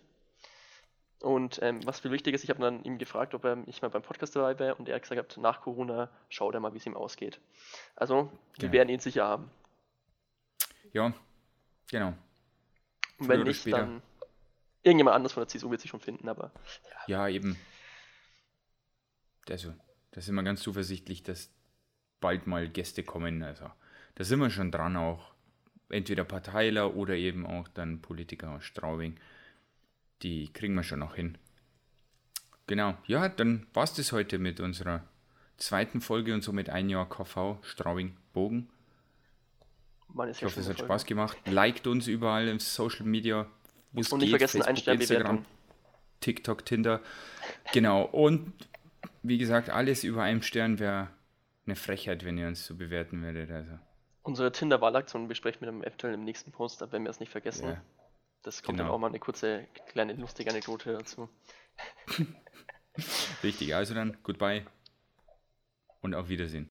[1.20, 3.88] Und ähm, was viel wichtig ist, ich habe dann ihm gefragt, ob er nicht mal
[3.88, 6.86] beim Podcast dabei wäre und er hat gesagt, nach Corona schaut er mal, wie es
[6.86, 7.40] ihm ausgeht.
[7.94, 8.72] Also, wir Genau.
[8.72, 9.50] werden ihn sicher haben.
[10.92, 11.12] Ja,
[11.90, 12.14] genau.
[13.18, 13.78] Und wenn nicht, später.
[13.78, 14.02] dann
[14.82, 16.52] irgendjemand anders von der CSU wird sich schon finden, aber
[17.06, 17.56] Ja, eben.
[19.48, 19.74] Also,
[20.12, 21.50] da sind wir ganz zuversichtlich, dass
[22.20, 23.42] bald mal Gäste kommen.
[23.42, 23.70] Also,
[24.14, 25.34] da sind wir schon dran auch.
[25.88, 29.18] Entweder Parteiler oder eben auch dann Politiker aus Straubing.
[30.22, 31.38] Die kriegen wir schon noch hin.
[32.66, 32.94] Genau.
[33.06, 35.02] Ja, dann war es das heute mit unserer
[35.56, 38.68] zweiten Folge und somit ein Jahr KV Straubing Bogen.
[40.08, 41.36] man ist Ich hoffe, es hat Spaß gemacht.
[41.46, 43.46] Liked uns überall im Social Media.
[43.92, 45.44] Und nicht geht, vergessen, ein Facebook, Stern Instagram.
[46.20, 47.00] TikTok, Tinder.
[47.72, 48.04] Genau.
[48.04, 48.52] Und
[49.22, 51.08] wie gesagt, alles über einem Stern wäre
[51.66, 53.50] eine Frechheit, wenn ihr uns so bewerten würdet.
[53.50, 53.72] Also,
[54.22, 57.68] Unsere Tinder-Wahlaktion besprechen wir dann eventuell im nächsten Post, wenn wir es nicht vergessen.
[57.68, 57.82] Ja.
[58.42, 58.94] Das kommt dann Genau.
[58.96, 61.28] auch mal eine kurze, kleine, lustige Anekdote dazu.
[63.42, 63.74] richtig.
[63.74, 64.64] Also dann, goodbye
[66.00, 66.66] und auf Wiedersehen.